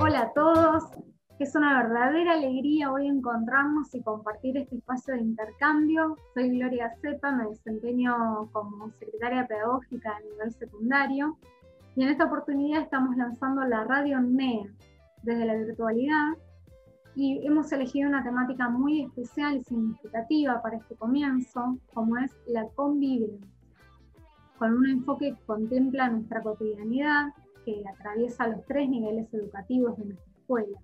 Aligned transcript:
Hola 0.00 0.20
a 0.20 0.32
todos, 0.34 0.84
es 1.38 1.54
una 1.54 1.82
verdadera 1.82 2.34
alegría 2.34 2.92
hoy 2.92 3.08
encontrarnos 3.08 3.94
y 3.94 4.02
compartir 4.02 4.56
este 4.56 4.76
espacio 4.76 5.14
de 5.14 5.22
intercambio. 5.22 6.16
Soy 6.34 6.56
Gloria 6.56 6.94
Cepa, 7.00 7.32
me 7.32 7.48
desempeño 7.48 8.48
como 8.52 8.90
secretaria 8.98 9.46
pedagógica 9.46 10.16
a 10.16 10.20
nivel 10.20 10.52
secundario 10.52 11.36
y 11.96 12.04
en 12.04 12.10
esta 12.10 12.24
oportunidad 12.24 12.82
estamos 12.82 13.16
lanzando 13.16 13.64
la 13.64 13.84
radio 13.84 14.20
NEA 14.20 14.66
desde 15.22 15.44
la 15.44 15.54
virtualidad 15.54 16.32
y 17.14 17.46
hemos 17.46 17.70
elegido 17.72 18.08
una 18.08 18.22
temática 18.22 18.68
muy 18.68 19.02
especial 19.02 19.56
y 19.56 19.64
significativa 19.64 20.62
para 20.62 20.78
este 20.78 20.94
comienzo, 20.96 21.78
como 21.92 22.16
es 22.16 22.32
la 22.46 22.66
convivencia, 22.74 23.50
con 24.58 24.74
un 24.74 24.88
enfoque 24.88 25.34
que 25.34 25.44
contempla 25.44 26.08
nuestra 26.08 26.42
cotidianidad, 26.42 27.28
que 27.64 27.82
atraviesa 27.86 28.48
los 28.48 28.64
tres 28.66 28.88
niveles 28.88 29.32
educativos 29.34 29.96
de 29.98 30.06
nuestra 30.06 30.32
escuela. 30.32 30.78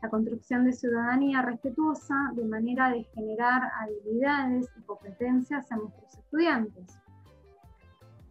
La 0.00 0.10
construcción 0.10 0.64
de 0.64 0.72
ciudadanía 0.72 1.42
respetuosa 1.42 2.14
de 2.34 2.44
manera 2.44 2.90
de 2.90 3.02
generar 3.02 3.62
habilidades 3.80 4.68
y 4.78 4.82
competencias 4.82 5.70
en 5.72 5.78
nuestros 5.78 6.18
estudiantes. 6.18 7.00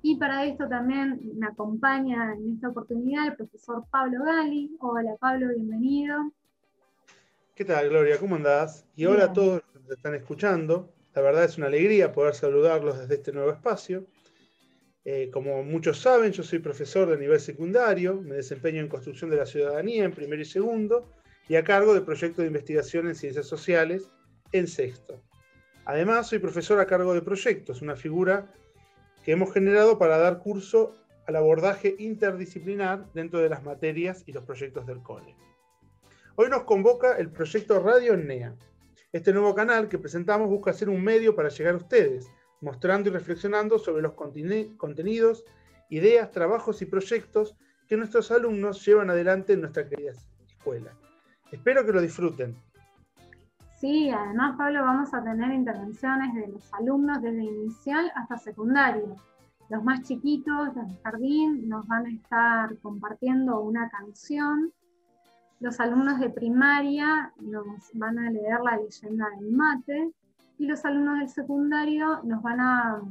Y 0.01 0.15
para 0.15 0.45
esto 0.45 0.69
también 0.69 1.19
me 1.35 1.47
acompaña 1.47 2.33
en 2.35 2.53
esta 2.53 2.69
oportunidad 2.69 3.27
el 3.27 3.35
profesor 3.35 3.83
Pablo 3.91 4.23
Gali. 4.23 4.77
Hola 4.79 5.17
Pablo, 5.19 5.49
bienvenido. 5.49 6.31
¿Qué 7.57 7.65
tal, 7.65 7.89
Gloria? 7.89 8.19
¿Cómo 8.19 8.35
andás? 8.35 8.85
Y 8.95 9.05
hola 9.05 9.23
a 9.23 9.33
todos 9.33 9.63
los 9.73 9.87
que 9.87 9.93
están 9.95 10.13
escuchando. 10.13 10.93
La 11.15 11.23
verdad 11.23 11.43
es 11.43 11.57
una 11.57 11.65
alegría 11.65 12.11
poder 12.11 12.35
saludarlos 12.35 12.99
desde 12.99 13.15
este 13.15 13.31
nuevo 13.31 13.49
espacio. 13.49 14.05
Eh, 15.03 15.31
como 15.33 15.63
muchos 15.63 15.99
saben, 15.99 16.31
yo 16.33 16.43
soy 16.43 16.59
profesor 16.59 17.09
de 17.09 17.17
nivel 17.17 17.39
secundario, 17.39 18.21
me 18.21 18.35
desempeño 18.35 18.79
en 18.79 18.87
construcción 18.87 19.31
de 19.31 19.37
la 19.37 19.47
ciudadanía 19.47 20.03
en 20.03 20.11
primero 20.11 20.39
y 20.39 20.45
segundo 20.45 21.11
y 21.49 21.55
a 21.55 21.63
cargo 21.63 21.95
de 21.95 22.01
proyectos 22.01 22.43
de 22.43 22.45
investigación 22.45 23.07
en 23.07 23.15
ciencias 23.15 23.47
sociales 23.47 24.11
en 24.51 24.67
sexto. 24.67 25.19
Además, 25.85 26.27
soy 26.27 26.37
profesor 26.37 26.79
a 26.79 26.85
cargo 26.85 27.15
de 27.15 27.23
proyectos, 27.23 27.81
una 27.81 27.95
figura 27.95 28.53
que 29.25 29.31
hemos 29.31 29.51
generado 29.51 29.97
para 29.97 30.19
dar 30.19 30.37
curso 30.37 30.95
al 31.25 31.35
abordaje 31.35 31.95
interdisciplinar 31.97 33.11
dentro 33.15 33.39
de 33.39 33.49
las 33.49 33.63
materias 33.63 34.23
y 34.27 34.31
los 34.31 34.43
proyectos 34.43 34.85
del 34.85 35.01
cole. 35.01 35.35
Hoy 36.39 36.51
nos 36.51 36.65
convoca 36.65 37.17
el 37.17 37.31
proyecto 37.31 37.79
Radio 37.79 38.15
NEA. 38.15 38.53
Este 39.11 39.33
nuevo 39.33 39.55
canal 39.55 39.89
que 39.89 39.97
presentamos 39.97 40.47
busca 40.47 40.71
ser 40.71 40.87
un 40.87 41.03
medio 41.03 41.35
para 41.35 41.49
llegar 41.49 41.73
a 41.73 41.77
ustedes, 41.77 42.29
mostrando 42.61 43.09
y 43.09 43.11
reflexionando 43.11 43.79
sobre 43.79 44.03
los 44.03 44.13
contenidos, 44.13 45.43
ideas, 45.89 46.29
trabajos 46.29 46.79
y 46.83 46.85
proyectos 46.85 47.55
que 47.87 47.97
nuestros 47.97 48.29
alumnos 48.29 48.85
llevan 48.85 49.09
adelante 49.09 49.53
en 49.53 49.61
nuestra 49.61 49.89
querida 49.89 50.11
escuela. 50.47 50.93
Espero 51.51 51.83
que 51.83 51.93
lo 51.93 52.01
disfruten. 52.01 52.55
Sí, 53.79 54.11
además 54.11 54.57
Pablo 54.59 54.83
vamos 54.83 55.11
a 55.15 55.23
tener 55.23 55.51
intervenciones 55.51 56.35
de 56.35 56.49
los 56.49 56.71
alumnos 56.75 57.19
desde 57.19 57.45
inicial 57.45 58.11
hasta 58.13 58.37
secundario. 58.37 59.15
Los 59.69 59.83
más 59.83 60.03
chiquitos 60.03 60.75
del 60.75 60.99
jardín 61.01 61.67
nos 61.67 61.87
van 61.87 62.05
a 62.05 62.11
estar 62.11 62.77
compartiendo 62.77 63.59
una 63.59 63.89
canción. 63.89 64.71
Los 65.59 65.79
alumnos 65.79 66.19
de 66.19 66.29
primaria 66.29 67.33
nos 67.39 67.89
van 67.93 68.19
a 68.19 68.29
leer 68.29 68.59
la 68.63 68.77
leyenda 68.77 69.27
del 69.39 69.51
mate 69.51 70.11
y 70.59 70.67
los 70.67 70.85
alumnos 70.85 71.19
del 71.19 71.29
secundario 71.29 72.21
nos 72.23 72.43
van 72.43 72.59
a 72.59 73.01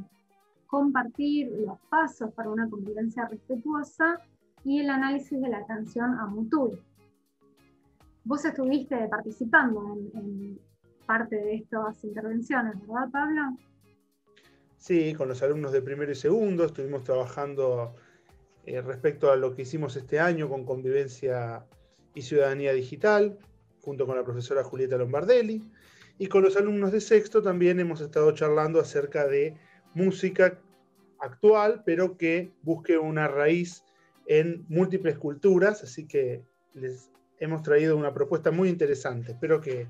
compartir 0.67 1.51
los 1.51 1.77
pasos 1.89 2.33
para 2.33 2.49
una 2.49 2.69
convivencia 2.69 3.27
respetuosa 3.27 4.21
y 4.63 4.79
el 4.79 4.89
análisis 4.89 5.41
de 5.41 5.49
la 5.49 5.65
canción 5.65 6.17
Amutul. 6.19 6.81
Vos 8.23 8.45
estuviste 8.45 9.07
participando 9.07 9.97
en, 10.13 10.59
parte 11.05 11.37
de 11.37 11.55
estas 11.55 12.03
intervenciones, 12.03 12.79
¿verdad, 12.81 13.09
Pablo? 13.09 13.57
Sí, 14.75 15.13
con 15.13 15.29
los 15.29 15.41
alumnos 15.41 15.71
de 15.71 15.81
primero 15.81 16.11
y 16.11 16.15
segundo 16.15 16.65
estuvimos 16.65 17.03
trabajando 17.03 17.95
eh, 18.65 18.81
respecto 18.81 19.31
a 19.31 19.37
lo 19.37 19.55
que 19.55 19.61
hicimos 19.61 19.95
este 19.95 20.19
año 20.19 20.49
con 20.49 20.65
convivencia 20.65 21.65
y 22.17 22.23
ciudadanía 22.23 22.73
digital, 22.73 23.37
junto 23.81 24.07
con 24.07 24.17
la 24.17 24.23
profesora 24.23 24.63
Julieta 24.63 24.97
Lombardelli. 24.97 25.61
Y 26.17 26.27
con 26.27 26.41
los 26.41 26.57
alumnos 26.57 26.91
de 26.91 26.99
sexto 26.99 27.43
también 27.43 27.79
hemos 27.79 28.01
estado 28.01 28.31
charlando 28.31 28.79
acerca 28.79 29.27
de 29.27 29.55
música 29.93 30.59
actual, 31.19 31.83
pero 31.85 32.17
que 32.17 32.51
busque 32.63 32.97
una 32.97 33.27
raíz 33.27 33.83
en 34.25 34.65
múltiples 34.67 35.17
culturas, 35.19 35.83
así 35.83 36.07
que 36.07 36.41
les 36.73 37.11
hemos 37.39 37.61
traído 37.61 37.95
una 37.95 38.15
propuesta 38.15 38.49
muy 38.49 38.69
interesante. 38.69 39.33
Espero 39.33 39.61
que, 39.61 39.87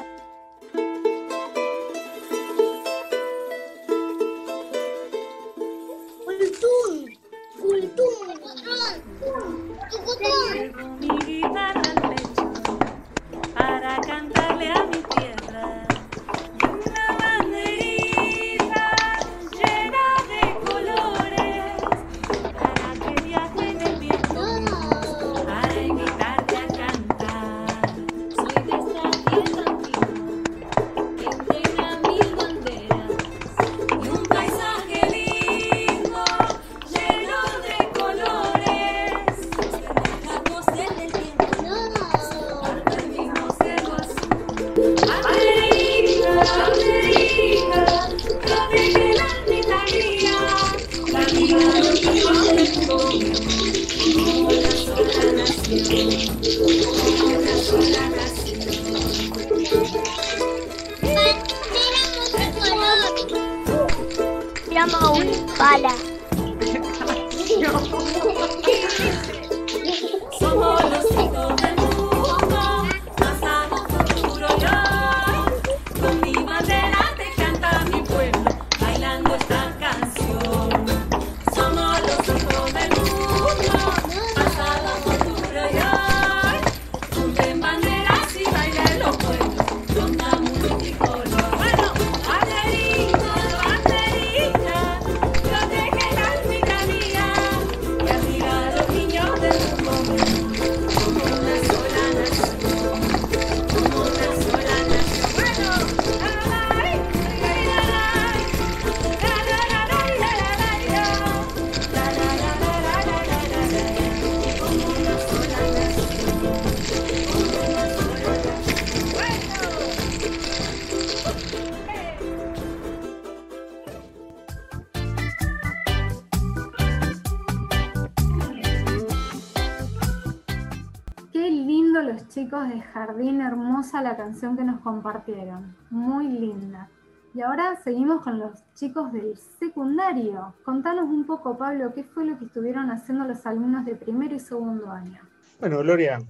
Chicos 132.60 132.70
de 132.76 132.82
Jardín, 132.82 133.42
hermosa 133.42 134.02
la 134.02 134.18
canción 134.18 134.58
que 134.58 134.64
nos 134.64 134.82
compartieron, 134.82 135.78
muy 135.90 136.28
linda. 136.28 136.90
Y 137.34 137.42
ahora 137.42 137.80
seguimos 137.84 138.22
con 138.22 138.40
los 138.40 138.52
chicos 138.74 139.14
del 139.14 139.38
secundario. 139.38 140.54
Contanos 140.66 141.06
un 141.06 141.26
poco, 141.26 141.58
Pablo, 141.58 141.94
qué 141.94 142.04
fue 142.04 142.26
lo 142.26 142.38
que 142.38 142.46
estuvieron 142.46 142.92
haciendo 142.92 143.24
los 143.26 143.46
alumnos 143.46 143.86
de 143.86 143.96
primero 143.96 144.36
y 144.36 144.40
segundo 144.40 144.92
año. 144.92 145.22
Bueno, 145.60 145.78
Gloria, 145.80 146.22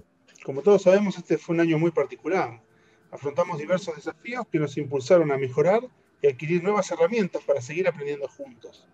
como 0.44 0.62
todos 0.62 0.82
sabemos, 0.82 1.18
este 1.18 1.36
fue 1.36 1.54
un 1.54 1.62
año 1.62 1.78
muy 1.78 1.90
particular. 1.90 2.60
Afrontamos 3.10 3.58
diversos 3.58 3.96
desafíos 3.96 4.46
que 4.52 4.60
nos 4.60 4.76
impulsaron 4.76 5.32
a 5.32 5.38
mejorar 5.38 5.80
y 6.22 6.28
adquirir 6.28 6.62
nuevas 6.62 6.90
herramientas 6.92 7.42
para 7.42 7.60
seguir 7.60 7.88
aprendiendo 7.88 8.28
juntos. 8.28 8.86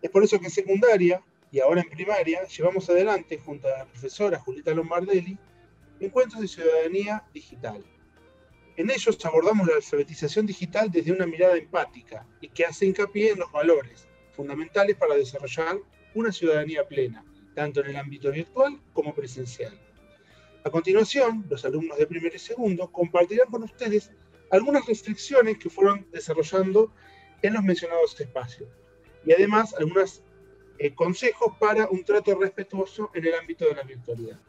Es 0.00 0.10
por 0.10 0.22
eso 0.22 0.38
que 0.38 0.46
en 0.46 0.52
secundaria 0.52 1.22
y 1.50 1.58
ahora 1.58 1.80
en 1.80 1.88
primaria 1.88 2.44
llevamos 2.44 2.88
adelante, 2.88 3.40
junto 3.44 3.66
a 3.66 3.78
la 3.78 3.84
profesora 3.86 4.38
Julieta 4.38 4.72
Lombardelli, 4.72 5.38
encuentros 6.04 6.40
de 6.42 6.48
ciudadanía 6.48 7.24
digital. 7.32 7.84
En 8.76 8.90
ellos 8.90 9.18
abordamos 9.24 9.66
la 9.66 9.76
alfabetización 9.76 10.46
digital 10.46 10.90
desde 10.90 11.12
una 11.12 11.26
mirada 11.26 11.56
empática 11.56 12.26
y 12.40 12.48
que 12.48 12.64
hace 12.64 12.86
hincapié 12.86 13.32
en 13.32 13.40
los 13.40 13.52
valores 13.52 14.06
fundamentales 14.34 14.96
para 14.96 15.14
desarrollar 15.14 15.76
una 16.14 16.32
ciudadanía 16.32 16.86
plena, 16.86 17.24
tanto 17.54 17.80
en 17.80 17.90
el 17.90 17.96
ámbito 17.96 18.30
virtual 18.30 18.80
como 18.92 19.14
presencial. 19.14 19.78
A 20.64 20.70
continuación, 20.70 21.44
los 21.50 21.64
alumnos 21.64 21.98
de 21.98 22.06
primero 22.06 22.34
y 22.34 22.38
segundo 22.38 22.90
compartirán 22.90 23.50
con 23.50 23.64
ustedes 23.64 24.10
algunas 24.50 24.86
reflexiones 24.86 25.58
que 25.58 25.70
fueron 25.70 26.06
desarrollando 26.12 26.92
en 27.42 27.54
los 27.54 27.62
mencionados 27.62 28.18
espacios 28.20 28.68
y 29.24 29.32
además 29.32 29.74
algunos 29.74 30.22
eh, 30.78 30.94
consejos 30.94 31.54
para 31.58 31.88
un 31.88 32.04
trato 32.04 32.34
respetuoso 32.34 33.10
en 33.14 33.26
el 33.26 33.34
ámbito 33.34 33.66
de 33.66 33.74
la 33.74 33.82
virtualidad. 33.82 34.40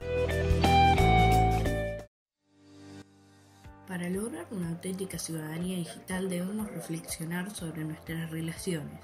Para 3.94 4.10
lograr 4.10 4.48
una 4.50 4.69
auténtica 4.69 5.19
ciudadanía 5.19 5.78
digital 5.78 6.28
debemos 6.28 6.68
reflexionar 6.72 7.54
sobre 7.54 7.84
nuestras 7.84 8.31
relaciones, 8.31 9.00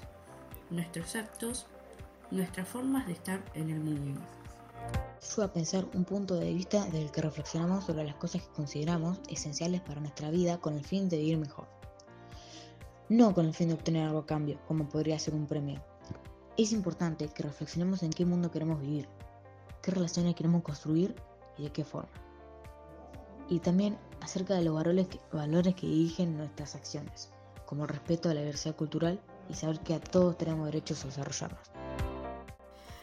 nuestros 0.68 1.14
actos, 1.14 1.66
nuestras 2.32 2.66
formas 2.66 3.06
de 3.06 3.12
estar 3.12 3.40
en 3.54 3.70
el 3.70 3.78
mundo. 3.78 4.20
Ayuda 5.22 5.44
a 5.44 5.52
pensar 5.52 5.86
un 5.94 6.04
punto 6.04 6.34
de 6.34 6.52
vista 6.52 6.86
desde 6.86 7.02
el 7.02 7.12
que 7.12 7.22
reflexionamos 7.22 7.84
sobre 7.84 8.02
las 8.02 8.16
cosas 8.16 8.42
que 8.42 8.52
consideramos 8.52 9.20
esenciales 9.28 9.80
para 9.80 10.00
nuestra 10.00 10.28
vida 10.28 10.58
con 10.58 10.76
el 10.76 10.84
fin 10.84 11.08
de 11.08 11.18
vivir 11.18 11.38
mejor. 11.38 11.68
No 13.08 13.32
con 13.32 13.46
el 13.46 13.54
fin 13.54 13.68
de 13.68 13.74
obtener 13.74 14.08
algo 14.08 14.18
a 14.18 14.26
cambio, 14.26 14.58
como 14.66 14.88
podría 14.88 15.20
ser 15.20 15.34
un 15.34 15.46
premio. 15.46 15.80
Es 16.56 16.72
importante 16.72 17.28
que 17.28 17.44
reflexionemos 17.44 18.02
en 18.02 18.10
qué 18.10 18.26
mundo 18.26 18.50
queremos 18.50 18.80
vivir, 18.80 19.08
qué 19.82 19.92
relaciones 19.92 20.34
queremos 20.34 20.64
construir 20.64 21.14
y 21.58 21.62
de 21.62 21.70
qué 21.70 21.84
forma. 21.84 22.10
Y 23.48 23.60
también 23.60 23.96
acerca 24.20 24.54
de 24.54 24.62
los 24.62 24.74
valores 24.74 25.74
que, 25.74 25.86
dirigen 25.86 26.36
nuestras 26.36 26.74
acciones, 26.74 27.30
como 27.66 27.84
el 27.84 27.88
respeto 27.88 28.28
a 28.28 28.34
la 28.34 28.40
diversidad 28.40 28.76
cultural 28.76 29.20
y 29.48 29.54
saber 29.54 29.80
que 29.80 29.94
a 29.94 30.00
todos 30.00 30.36
tenemos 30.38 30.66
derechos 30.66 31.04
a 31.04 31.08
desarrollarnos. 31.08 31.70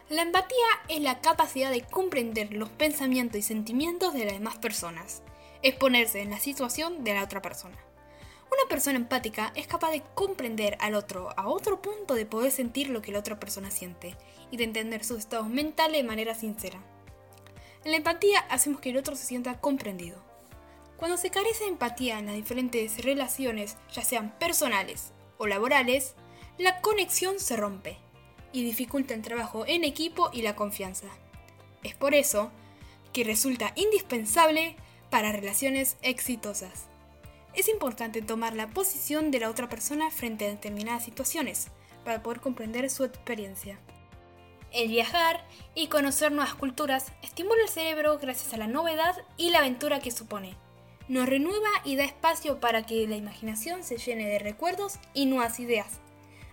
La 0.10 0.22
empatía 0.22 0.68
es 0.88 1.02
la 1.02 1.19
capacidad 1.19 1.69
de 1.69 1.81
comprender 1.81 2.54
los 2.54 2.69
pensamientos 2.69 3.40
y 3.40 3.42
sentimientos 3.42 4.14
de 4.14 4.24
las 4.24 4.34
demás 4.34 4.58
personas. 4.58 5.22
Es 5.62 5.75
ponerse 5.75 6.22
en 6.22 6.30
la 6.30 6.40
situación 6.40 7.04
de 7.04 7.14
la 7.14 7.24
otra 7.24 7.42
persona. 7.42 7.75
Una 8.50 8.69
persona 8.69 8.98
empática 8.98 9.52
es 9.56 9.68
capaz 9.68 9.92
de 9.92 10.04
comprender 10.14 10.78
al 10.80 10.96
otro 10.96 11.30
a 11.36 11.50
otro 11.50 11.81
punto 11.81 12.14
de 12.14 12.25
poder 12.25 12.52
sentir 12.52 12.90
lo 12.90 13.02
que 13.02 13.12
la 13.12 13.19
otra 13.19 13.38
persona 13.38 13.69
siente 13.69 14.16
y 14.50 14.56
de 14.56 14.64
entender 14.64 15.04
sus 15.04 15.19
estados 15.19 15.50
mentales 15.50 16.02
de 16.02 16.08
manera 16.08 16.34
sincera. 16.34 16.81
En 17.84 17.92
la 17.92 17.98
empatía 17.98 18.40
hacemos 18.50 18.80
que 18.80 18.92
el 18.92 18.98
otro 18.98 19.16
se 19.16 19.25
sienta 19.25 19.60
comprendido. 19.60 20.27
Cuando 20.98 21.18
se 21.18 21.30
carece 21.30 21.66
de 21.66 21.70
empatía 21.70 22.18
en 22.18 22.26
las 22.26 22.36
diferentes 22.36 23.04
relaciones, 23.04 23.78
ya 23.94 24.04
sean 24.04 24.38
personales 24.40 25.14
o 25.38 25.46
laborales, 25.46 26.16
la 26.58 26.82
conexión 26.82 27.40
se 27.40 27.56
rompe 27.56 27.98
y 28.52 28.64
dificulta 28.64 29.14
el 29.14 29.22
trabajo 29.22 29.66
en 29.68 29.84
equipo 29.84 30.32
y 30.34 30.42
la 30.42 30.56
confianza. 30.56 31.08
Es 31.83 31.94
por 31.94 32.16
eso 32.16 32.52
que 33.14 33.24
resulta 33.24 33.74
indispensable 33.76 34.76
para 35.12 35.31
relaciones 35.31 35.98
exitosas. 36.02 36.88
Es 37.54 37.69
importante 37.69 38.24
tomar 38.24 38.56
la 38.56 38.68
posición 38.68 39.30
de 39.30 39.40
la 39.40 39.50
otra 39.50 39.69
persona 39.69 40.10
frente 40.10 40.45
a 40.45 40.50
determinadas 40.50 41.06
situaciones 41.06 41.68
para 42.04 42.24
poder 42.24 42.40
comprender 42.40 42.90
su 42.90 43.04
experiencia. 43.04 43.80
El 44.71 44.90
viajar 44.90 45.45
y 45.76 45.88
conocer 45.88 46.31
nuevas 46.31 46.56
culturas 46.56 47.12
estimula 47.21 47.62
el 47.62 47.69
cerebro 47.69 48.18
gracias 48.18 48.54
a 48.54 48.57
la 48.57 48.68
novedad 48.68 49.16
y 49.38 49.52
la 49.52 49.60
aventura 49.60 50.00
que 50.00 50.12
supone. 50.12 50.56
Nos 51.07 51.30
renueva 51.30 51.69
y 51.85 51.95
da 51.95 52.04
espacio 52.04 52.59
para 52.59 52.85
que 52.85 53.07
la 53.07 53.16
imaginación 53.16 53.83
se 53.83 53.97
llene 53.97 54.28
de 54.28 54.40
recuerdos 54.40 54.99
y 55.14 55.26
nuevas 55.26 55.59
ideas. 55.59 55.99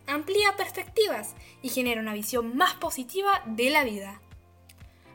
Amplía 0.06 0.54
perspectivas 0.56 1.34
y 1.60 1.70
genera 1.70 2.00
una 2.00 2.14
visión 2.14 2.56
más 2.56 2.74
positiva 2.74 3.42
de 3.46 3.70
la 3.70 3.82
vida. 3.82 4.20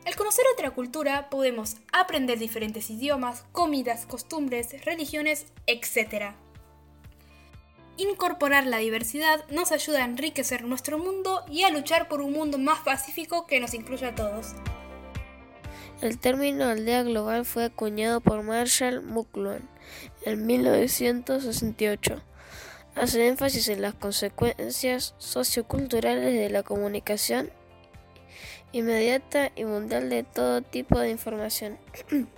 Al 0.04 0.16
conocer 0.16 0.44
otra 0.52 0.72
cultura 0.72 1.30
podemos 1.30 1.76
aprender 1.92 2.38
diferentes 2.38 2.90
idiomas, 2.90 3.44
comidas, 3.52 4.06
costumbres, 4.06 4.84
religiones, 4.84 5.46
etc. 5.66 6.34
Incorporar 7.96 8.66
la 8.66 8.78
diversidad 8.78 9.46
nos 9.50 9.72
ayuda 9.72 10.00
a 10.00 10.06
enriquecer 10.06 10.64
nuestro 10.64 10.98
mundo 10.98 11.44
y 11.50 11.62
a 11.62 11.70
luchar 11.70 12.08
por 12.08 12.20
un 12.20 12.32
mundo 12.32 12.58
más 12.58 12.80
pacífico 12.80 13.46
que 13.46 13.60
nos 13.60 13.74
incluya 13.74 14.08
a 14.08 14.14
todos. 14.14 14.54
El 16.00 16.18
término 16.18 16.64
aldea 16.64 17.02
global 17.02 17.44
fue 17.44 17.64
acuñado 17.64 18.22
por 18.22 18.42
Marshall 18.42 19.02
McLuhan 19.02 19.68
en 20.24 20.46
1968. 20.46 22.22
Hace 22.94 23.28
énfasis 23.28 23.68
en 23.68 23.82
las 23.82 23.94
consecuencias 23.94 25.14
socioculturales 25.18 26.32
de 26.32 26.48
la 26.48 26.62
comunicación 26.62 27.50
inmediata 28.72 29.52
y 29.56 29.64
mundial 29.64 30.08
de 30.08 30.22
todo 30.22 30.62
tipo 30.62 30.98
de 30.98 31.10
información. 31.10 31.78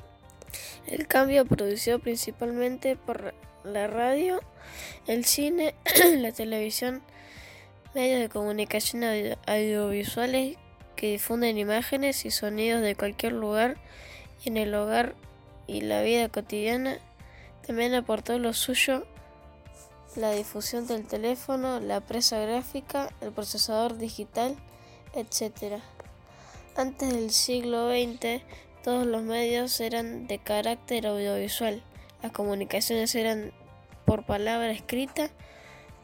El 0.87 1.07
cambio 1.07 1.45
producido 1.45 2.01
principalmente 2.01 2.97
por 2.97 3.33
la 3.65 3.87
radio, 3.87 4.41
el 5.07 5.25
cine, 5.25 5.75
la 6.19 6.33
televisión, 6.33 7.01
medios 7.95 8.21
de 8.21 8.29
comunicación 8.29 9.05
audio- 9.05 9.39
audiovisuales 9.47 10.57
que 11.03 11.11
difunden 11.11 11.59
imágenes 11.59 12.25
y 12.25 12.31
sonidos 12.31 12.81
de 12.81 12.95
cualquier 12.95 13.33
lugar 13.33 13.77
en 14.45 14.57
el 14.57 14.73
hogar 14.73 15.17
y 15.67 15.81
la 15.81 16.01
vida 16.01 16.29
cotidiana, 16.29 16.97
también 17.67 17.93
aportó 17.95 18.39
lo 18.39 18.53
suyo 18.53 19.05
la 20.15 20.31
difusión 20.31 20.87
del 20.87 21.05
teléfono, 21.05 21.81
la 21.81 22.03
presa 22.03 22.39
gráfica, 22.39 23.13
el 23.21 23.33
procesador 23.33 23.99
digital, 23.99 24.55
etc. 25.15 25.83
Antes 26.77 27.13
del 27.13 27.33
siglo 27.33 27.91
XX, 27.91 28.41
todos 28.85 29.05
los 29.05 29.25
medios 29.25 29.81
eran 29.81 30.29
de 30.29 30.39
carácter 30.39 31.09
audiovisual. 31.09 31.83
Las 32.23 32.31
comunicaciones 32.31 33.13
eran 33.17 33.53
por 34.05 34.25
palabra 34.25 34.71
escrita, 34.71 35.31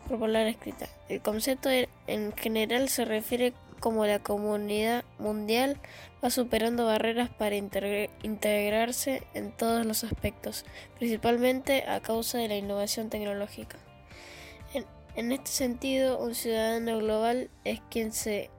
por 0.09 0.19
palabra 0.19 0.50
escrita. 0.50 0.88
El 1.09 1.23
concepto 1.23 1.69
en 2.09 2.33
general 2.33 2.88
se 2.88 3.05
refiere 3.05 3.52
como 3.81 4.07
la 4.07 4.19
comunidad 4.19 5.05
mundial 5.19 5.79
va 6.23 6.31
superando 6.31 6.87
barreras 6.87 7.31
para 7.31 7.57
integrarse 7.57 9.23
en 9.35 9.53
todos 9.53 9.87
los 9.87 10.05
aspectos, 10.05 10.65
principalmente 10.99 11.85
a 11.85 12.01
causa 12.01 12.39
de 12.39 12.49
la 12.49 12.57
innovación 12.57 13.11
tecnológica. 13.11 13.79
En, 15.15 15.33
este 15.33 15.51
sentido, 15.51 16.19
un 16.19 16.37
ciudadano 16.37 16.99
global 16.99 17.51
es 17.65 17.81
quien 17.91 18.13
se, 18.13 18.51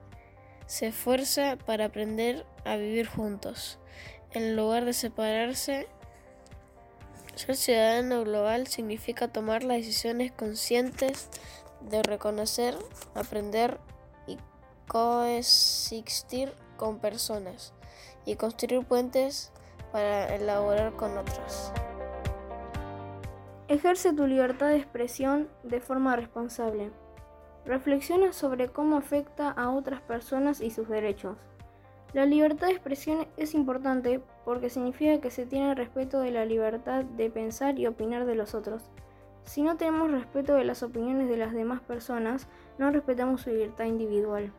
se 0.66 0.88
esfuerza 0.88 1.56
para 1.56 1.86
aprender 1.86 2.44
a 2.66 2.76
vivir 2.76 3.06
juntos, 3.06 3.78
en 4.32 4.56
lugar 4.56 4.84
de 4.84 4.92
separarse. 4.92 5.86
Ser 7.34 7.56
ciudadano 7.56 8.24
global 8.24 8.66
significa 8.66 9.28
tomar 9.28 9.64
las 9.64 9.78
decisiones 9.78 10.32
conscientes 10.32 11.30
de 11.80 12.02
reconocer, 12.02 12.76
aprender 13.14 13.78
coexistir 14.90 16.52
con 16.76 16.98
personas 16.98 17.72
y 18.26 18.34
construir 18.34 18.84
puentes 18.84 19.52
para 19.92 20.34
elaborar 20.34 20.94
con 20.94 21.16
otros. 21.16 21.70
Ejerce 23.68 24.12
tu 24.12 24.26
libertad 24.26 24.70
de 24.70 24.78
expresión 24.78 25.48
de 25.62 25.80
forma 25.80 26.16
responsable. 26.16 26.90
Reflexiona 27.64 28.32
sobre 28.32 28.70
cómo 28.70 28.96
afecta 28.96 29.52
a 29.52 29.70
otras 29.70 30.00
personas 30.00 30.60
y 30.60 30.72
sus 30.72 30.88
derechos. 30.88 31.36
La 32.12 32.26
libertad 32.26 32.66
de 32.66 32.72
expresión 32.72 33.28
es 33.36 33.54
importante 33.54 34.20
porque 34.44 34.70
significa 34.70 35.20
que 35.20 35.30
se 35.30 35.46
tiene 35.46 35.76
respeto 35.76 36.18
de 36.18 36.32
la 36.32 36.44
libertad 36.44 37.04
de 37.04 37.30
pensar 37.30 37.78
y 37.78 37.86
opinar 37.86 38.26
de 38.26 38.34
los 38.34 38.56
otros. 38.56 38.90
Si 39.44 39.62
no 39.62 39.76
tenemos 39.76 40.10
respeto 40.10 40.54
de 40.54 40.64
las 40.64 40.82
opiniones 40.82 41.28
de 41.28 41.36
las 41.36 41.52
demás 41.52 41.80
personas, 41.80 42.48
no 42.76 42.90
respetamos 42.90 43.42
su 43.42 43.50
libertad 43.50 43.84
individual. 43.84 44.52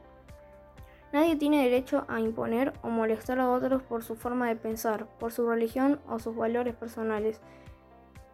Nadie 1.14 1.36
tiene 1.36 1.64
derecho 1.64 2.06
a 2.08 2.22
imponer 2.22 2.74
o 2.84 2.90
molestar 2.90 3.40
a 3.40 3.50
otros 3.50 3.84
por 3.84 4.04
su 4.04 4.16
forma 4.16 4.48
de 4.48 4.56
pensar, 4.56 5.08
por 5.20 5.34
su 5.34 5.48
religión 5.50 6.00
o 6.08 6.20
sus 6.20 6.36
valores 6.36 6.74
personales. 6.74 7.42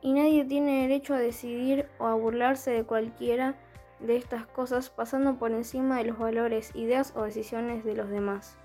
Y 0.02 0.14
nadie 0.14 0.46
tiene 0.46 0.84
derecho 0.84 1.16
a 1.16 1.20
decidir 1.20 1.88
o 1.98 2.06
a 2.06 2.14
burlarse 2.14 2.70
de 2.70 2.84
cualquiera 2.84 3.56
de 4.00 4.16
estas 4.16 4.46
cosas 4.46 4.92
pasando 4.92 5.40
por 5.40 5.52
encima 5.52 5.98
de 5.98 6.06
los 6.06 6.20
valores, 6.20 6.72
ideas 6.76 7.14
o 7.16 7.24
decisiones 7.24 7.84
de 7.84 7.96
los 7.96 8.10
demás. 8.10 8.58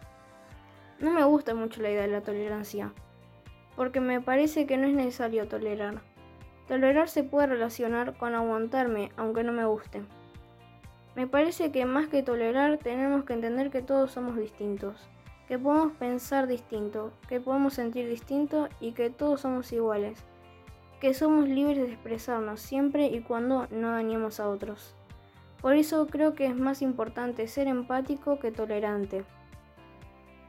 No 0.98 1.10
me 1.10 1.24
gusta 1.24 1.54
mucho 1.54 1.80
la 1.80 1.90
idea 1.90 2.02
de 2.02 2.08
la 2.08 2.20
tolerancia, 2.20 2.92
porque 3.76 4.00
me 4.00 4.20
parece 4.20 4.66
que 4.66 4.76
no 4.76 4.86
es 4.86 4.94
necesario 4.94 5.48
tolerar. 5.48 6.02
Tolerar 6.68 7.08
se 7.08 7.24
puede 7.24 7.46
relacionar 7.46 8.16
con 8.18 8.34
aguantarme, 8.34 9.10
aunque 9.16 9.42
no 9.42 9.52
me 9.52 9.64
guste. 9.64 10.02
Me 11.14 11.26
parece 11.26 11.70
que 11.72 11.84
más 11.84 12.08
que 12.08 12.22
tolerar 12.22 12.78
tenemos 12.78 13.24
que 13.24 13.34
entender 13.34 13.70
que 13.70 13.82
todos 13.82 14.12
somos 14.12 14.36
distintos, 14.36 14.96
que 15.46 15.58
podemos 15.58 15.92
pensar 15.92 16.46
distinto, 16.46 17.12
que 17.28 17.38
podemos 17.38 17.74
sentir 17.74 18.08
distinto 18.08 18.68
y 18.80 18.92
que 18.92 19.10
todos 19.10 19.42
somos 19.42 19.70
iguales, 19.72 20.18
que 21.00 21.12
somos 21.12 21.48
libres 21.48 21.86
de 21.86 21.92
expresarnos 21.92 22.60
siempre 22.60 23.08
y 23.08 23.20
cuando 23.20 23.66
no 23.70 23.90
dañemos 23.90 24.40
a 24.40 24.48
otros. 24.48 24.94
Por 25.60 25.74
eso 25.74 26.06
creo 26.06 26.34
que 26.34 26.46
es 26.46 26.56
más 26.56 26.80
importante 26.80 27.46
ser 27.46 27.68
empático 27.68 28.38
que 28.38 28.50
tolerante. 28.50 29.24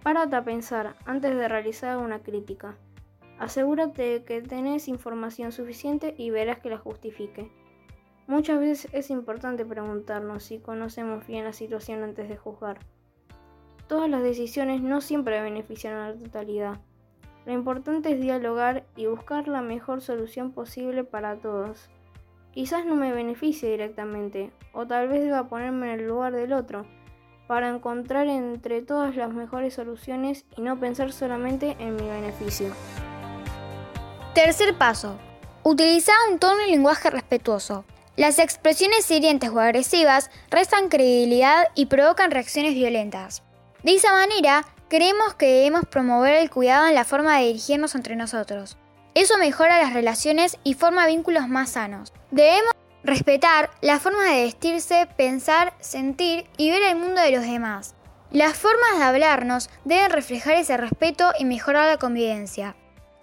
Párate 0.01 0.35
a 0.37 0.43
pensar 0.43 0.95
antes 1.05 1.35
de 1.35 1.47
realizar 1.47 1.97
una 1.97 2.19
crítica. 2.19 2.77
Asegúrate 3.37 4.01
de 4.03 4.23
que 4.23 4.41
tenés 4.41 4.87
información 4.87 5.51
suficiente 5.51 6.15
y 6.17 6.29
verás 6.29 6.59
que 6.59 6.69
la 6.69 6.77
justifique. 6.77 7.51
Muchas 8.25 8.59
veces 8.59 8.87
es 8.93 9.09
importante 9.09 9.65
preguntarnos 9.65 10.43
si 10.43 10.59
conocemos 10.59 11.27
bien 11.27 11.43
la 11.43 11.51
situación 11.51 12.03
antes 12.03 12.29
de 12.29 12.37
juzgar. 12.37 12.79
Todas 13.87 14.09
las 14.09 14.23
decisiones 14.23 14.81
no 14.81 15.01
siempre 15.01 15.41
benefician 15.41 15.95
a 15.95 16.09
la 16.09 16.15
totalidad. 16.17 16.79
Lo 17.45 17.51
importante 17.51 18.13
es 18.13 18.21
dialogar 18.21 18.85
y 18.95 19.07
buscar 19.07 19.49
la 19.49 19.61
mejor 19.61 20.01
solución 20.01 20.53
posible 20.53 21.03
para 21.03 21.35
todos. 21.35 21.89
Quizás 22.53 22.85
no 22.85 22.95
me 22.95 23.11
beneficie 23.11 23.69
directamente, 23.69 24.51
o 24.71 24.87
tal 24.87 25.09
vez 25.09 25.21
deba 25.23 25.49
ponerme 25.49 25.91
en 25.93 25.99
el 25.99 26.07
lugar 26.07 26.33
del 26.33 26.53
otro, 26.53 26.85
para 27.47 27.67
encontrar 27.69 28.27
entre 28.27 28.81
todas 28.81 29.17
las 29.17 29.33
mejores 29.33 29.73
soluciones 29.73 30.45
y 30.55 30.61
no 30.61 30.79
pensar 30.79 31.11
solamente 31.11 31.75
en 31.79 31.97
mi 31.97 32.07
beneficio. 32.07 32.71
Tercer 34.33 34.77
paso. 34.77 35.17
Utiliza 35.63 36.13
un 36.31 36.39
tono 36.39 36.61
y 36.65 36.71
lenguaje 36.71 37.09
respetuoso. 37.09 37.83
Las 38.15 38.37
expresiones 38.37 39.09
hirientes 39.09 39.49
o 39.49 39.59
agresivas 39.59 40.29
restan 40.51 40.89
credibilidad 40.89 41.69
y 41.73 41.87
provocan 41.87 42.29
reacciones 42.29 42.75
violentas. 42.75 43.41
De 43.81 43.95
esa 43.95 44.11
manera, 44.11 44.67
creemos 44.87 45.33
que 45.33 45.47
debemos 45.47 45.85
promover 45.87 46.35
el 46.35 46.51
cuidado 46.51 46.85
en 46.85 46.93
la 46.93 47.05
forma 47.05 47.39
de 47.39 47.47
dirigirnos 47.47 47.95
entre 47.95 48.15
nosotros. 48.15 48.77
Eso 49.15 49.39
mejora 49.39 49.81
las 49.81 49.93
relaciones 49.93 50.59
y 50.63 50.75
forma 50.75 51.07
vínculos 51.07 51.47
más 51.47 51.71
sanos. 51.71 52.13
Debemos 52.29 52.73
respetar 53.03 53.71
la 53.81 53.99
forma 53.99 54.25
de 54.25 54.43
vestirse, 54.43 55.07
pensar, 55.17 55.73
sentir 55.79 56.45
y 56.57 56.69
ver 56.69 56.83
el 56.83 56.95
mundo 56.95 57.19
de 57.19 57.31
los 57.31 57.41
demás. 57.41 57.95
Las 58.29 58.53
formas 58.55 58.99
de 58.99 59.05
hablarnos 59.05 59.71
deben 59.85 60.11
reflejar 60.11 60.53
ese 60.53 60.77
respeto 60.77 61.31
y 61.39 61.45
mejorar 61.45 61.87
la 61.87 61.97
convivencia. 61.97 62.75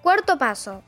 Cuarto 0.02 0.36
paso. 0.36 0.82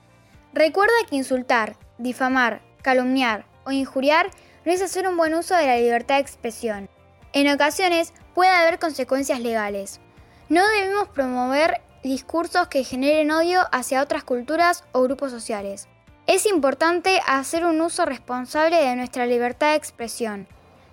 Recuerda 0.52 0.92
que 1.08 1.14
insultar, 1.14 1.76
difamar, 1.98 2.62
calumniar 2.82 3.51
o 3.64 3.72
injuriar 3.72 4.30
no 4.64 4.72
es 4.72 4.82
hacer 4.82 5.06
un 5.08 5.16
buen 5.16 5.34
uso 5.34 5.54
de 5.56 5.66
la 5.66 5.76
libertad 5.76 6.16
de 6.16 6.22
expresión. 6.22 6.88
En 7.32 7.52
ocasiones 7.52 8.12
puede 8.34 8.50
haber 8.50 8.78
consecuencias 8.78 9.40
legales. 9.40 10.00
No 10.48 10.66
debemos 10.68 11.08
promover 11.08 11.80
discursos 12.02 12.68
que 12.68 12.84
generen 12.84 13.30
odio 13.30 13.62
hacia 13.72 14.02
otras 14.02 14.24
culturas 14.24 14.84
o 14.92 15.02
grupos 15.02 15.30
sociales. 15.30 15.88
Es 16.26 16.46
importante 16.46 17.20
hacer 17.26 17.64
un 17.64 17.80
uso 17.80 18.04
responsable 18.04 18.76
de 18.76 18.94
nuestra 18.96 19.26
libertad 19.26 19.70
de 19.70 19.76
expresión, 19.76 20.46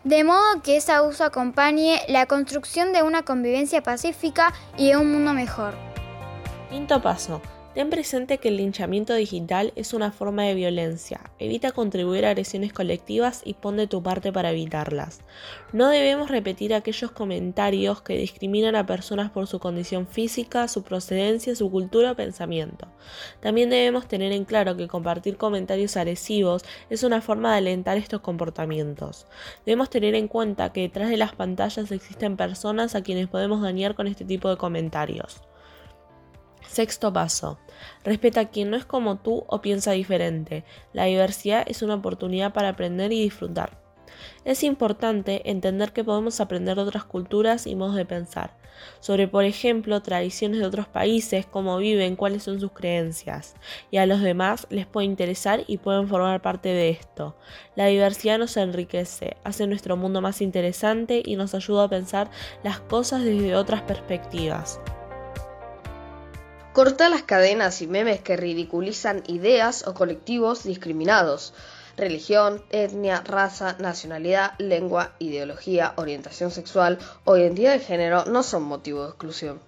de 0.03 0.23
modo 0.23 0.61
que 0.63 0.77
ese 0.77 0.99
uso 1.01 1.23
acompañe 1.23 2.01
la 2.07 2.25
construcción 2.25 2.93
de 2.93 3.03
una 3.03 3.23
convivencia 3.23 3.83
pacífica 3.83 4.53
y 4.77 4.89
de 4.89 4.97
un 4.97 5.11
mundo 5.11 5.33
mejor. 5.33 5.73
Quinto 6.69 7.01
paso. 7.01 7.41
Ten 7.75 7.91
presente 7.91 8.39
que 8.39 8.47
el 8.47 8.57
linchamiento 8.57 9.13
digital 9.13 9.73
es 9.75 9.93
una 9.93 10.11
forma 10.11 10.41
de 10.41 10.55
violencia. 10.55 11.21
Evita 11.37 11.71
contribuir 11.71 12.25
a 12.25 12.31
agresiones 12.31 12.73
colectivas 12.73 13.43
y 13.45 13.53
pon 13.53 13.77
de 13.77 13.85
tu 13.85 14.01
parte 14.01 14.33
para 14.33 14.49
evitarlas. 14.49 15.21
No 15.71 15.87
debemos 15.87 16.31
repetir 16.31 16.73
aquellos 16.73 17.11
comentarios 17.11 18.01
que 18.01 18.17
discriminan 18.17 18.75
a 18.75 18.87
personas 18.87 19.29
por 19.29 19.45
su 19.45 19.59
condición 19.59 20.07
física, 20.07 20.67
su 20.67 20.81
procedencia, 20.81 21.55
su 21.55 21.69
cultura 21.69 22.13
o 22.13 22.15
pensamiento. 22.15 22.87
También 23.39 23.69
debemos 23.69 24.07
tener 24.07 24.31
en 24.31 24.45
claro 24.45 24.75
que 24.75 24.87
compartir 24.87 25.37
comentarios 25.37 25.95
agresivos 25.95 26.65
es 26.89 27.03
una 27.03 27.21
forma 27.21 27.51
de 27.51 27.59
alentar 27.59 27.97
estos 27.97 28.21
comportamientos. 28.21 29.27
Debemos 29.63 29.91
tener 29.91 30.15
en 30.15 30.27
cuenta 30.27 30.73
que 30.73 30.81
detrás 30.81 31.09
de 31.11 31.17
las 31.17 31.35
pantallas 31.35 31.91
existen 31.91 32.35
personas 32.35 32.95
a 32.95 33.03
quienes 33.03 33.27
podemos 33.27 33.61
dañar 33.61 33.93
con 33.93 34.07
este 34.07 34.25
tipo 34.25 34.49
de 34.49 34.57
comentarios. 34.57 35.43
Sexto 36.69 37.11
paso. 37.11 37.57
Respeta 38.03 38.41
a 38.41 38.49
quien 38.49 38.69
no 38.69 38.77
es 38.77 38.85
como 38.85 39.17
tú 39.17 39.43
o 39.47 39.59
piensa 39.59 39.91
diferente. 39.93 40.63
La 40.93 41.05
diversidad 41.05 41.63
es 41.67 41.81
una 41.81 41.95
oportunidad 41.95 42.53
para 42.53 42.69
aprender 42.69 43.11
y 43.11 43.23
disfrutar. 43.23 43.81
Es 44.45 44.63
importante 44.63 45.49
entender 45.49 45.93
que 45.93 46.03
podemos 46.03 46.39
aprender 46.39 46.75
de 46.75 46.83
otras 46.83 47.05
culturas 47.05 47.65
y 47.65 47.75
modos 47.75 47.95
de 47.95 48.05
pensar, 48.05 48.55
sobre 48.99 49.27
por 49.27 49.45
ejemplo 49.45 50.01
tradiciones 50.03 50.59
de 50.59 50.65
otros 50.67 50.87
países, 50.87 51.47
cómo 51.47 51.77
viven, 51.77 52.15
cuáles 52.15 52.43
son 52.43 52.59
sus 52.59 52.71
creencias, 52.71 53.55
y 53.89 53.97
a 53.97 54.05
los 54.05 54.21
demás 54.21 54.67
les 54.69 54.85
puede 54.85 55.05
interesar 55.05 55.63
y 55.65 55.77
pueden 55.77 56.07
formar 56.07 56.41
parte 56.41 56.69
de 56.69 56.89
esto. 56.89 57.35
La 57.75 57.87
diversidad 57.87 58.37
nos 58.37 58.57
enriquece, 58.57 59.37
hace 59.43 59.65
nuestro 59.65 59.97
mundo 59.97 60.21
más 60.21 60.39
interesante 60.41 61.23
y 61.25 61.35
nos 61.35 61.55
ayuda 61.55 61.85
a 61.85 61.89
pensar 61.89 62.29
las 62.63 62.79
cosas 62.79 63.23
desde 63.23 63.55
otras 63.55 63.81
perspectivas. 63.81 64.79
Corta 66.73 67.09
las 67.09 67.23
cadenas 67.23 67.81
y 67.81 67.87
memes 67.87 68.21
que 68.21 68.37
ridiculizan 68.37 69.23
ideas 69.25 69.87
o 69.87 69.95
colectivos 69.95 70.63
discriminados. 70.63 71.53
Religión, 71.97 72.63
etnia, 72.69 73.21
raza, 73.21 73.75
nacionalidad, 73.79 74.53
lengua, 74.59 75.13
ideología, 75.17 75.93
orientación 75.97 76.51
sexual 76.51 76.99
o 77.25 77.35
identidad 77.35 77.73
de 77.73 77.79
género 77.79 78.25
no 78.25 78.43
son 78.43 78.63
motivo 78.63 79.03
de 79.03 79.09
exclusión. 79.09 79.59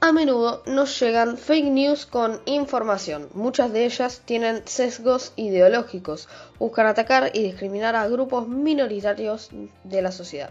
A 0.00 0.12
menudo 0.12 0.62
nos 0.66 0.98
llegan 0.98 1.36
fake 1.36 1.70
news 1.70 2.06
con 2.06 2.40
información. 2.46 3.28
Muchas 3.34 3.70
de 3.70 3.84
ellas 3.84 4.22
tienen 4.24 4.62
sesgos 4.66 5.32
ideológicos, 5.36 6.28
buscan 6.58 6.86
atacar 6.86 7.30
y 7.34 7.42
discriminar 7.42 7.94
a 7.96 8.08
grupos 8.08 8.48
minoritarios 8.48 9.50
de 9.84 10.02
la 10.02 10.10
sociedad. 10.10 10.50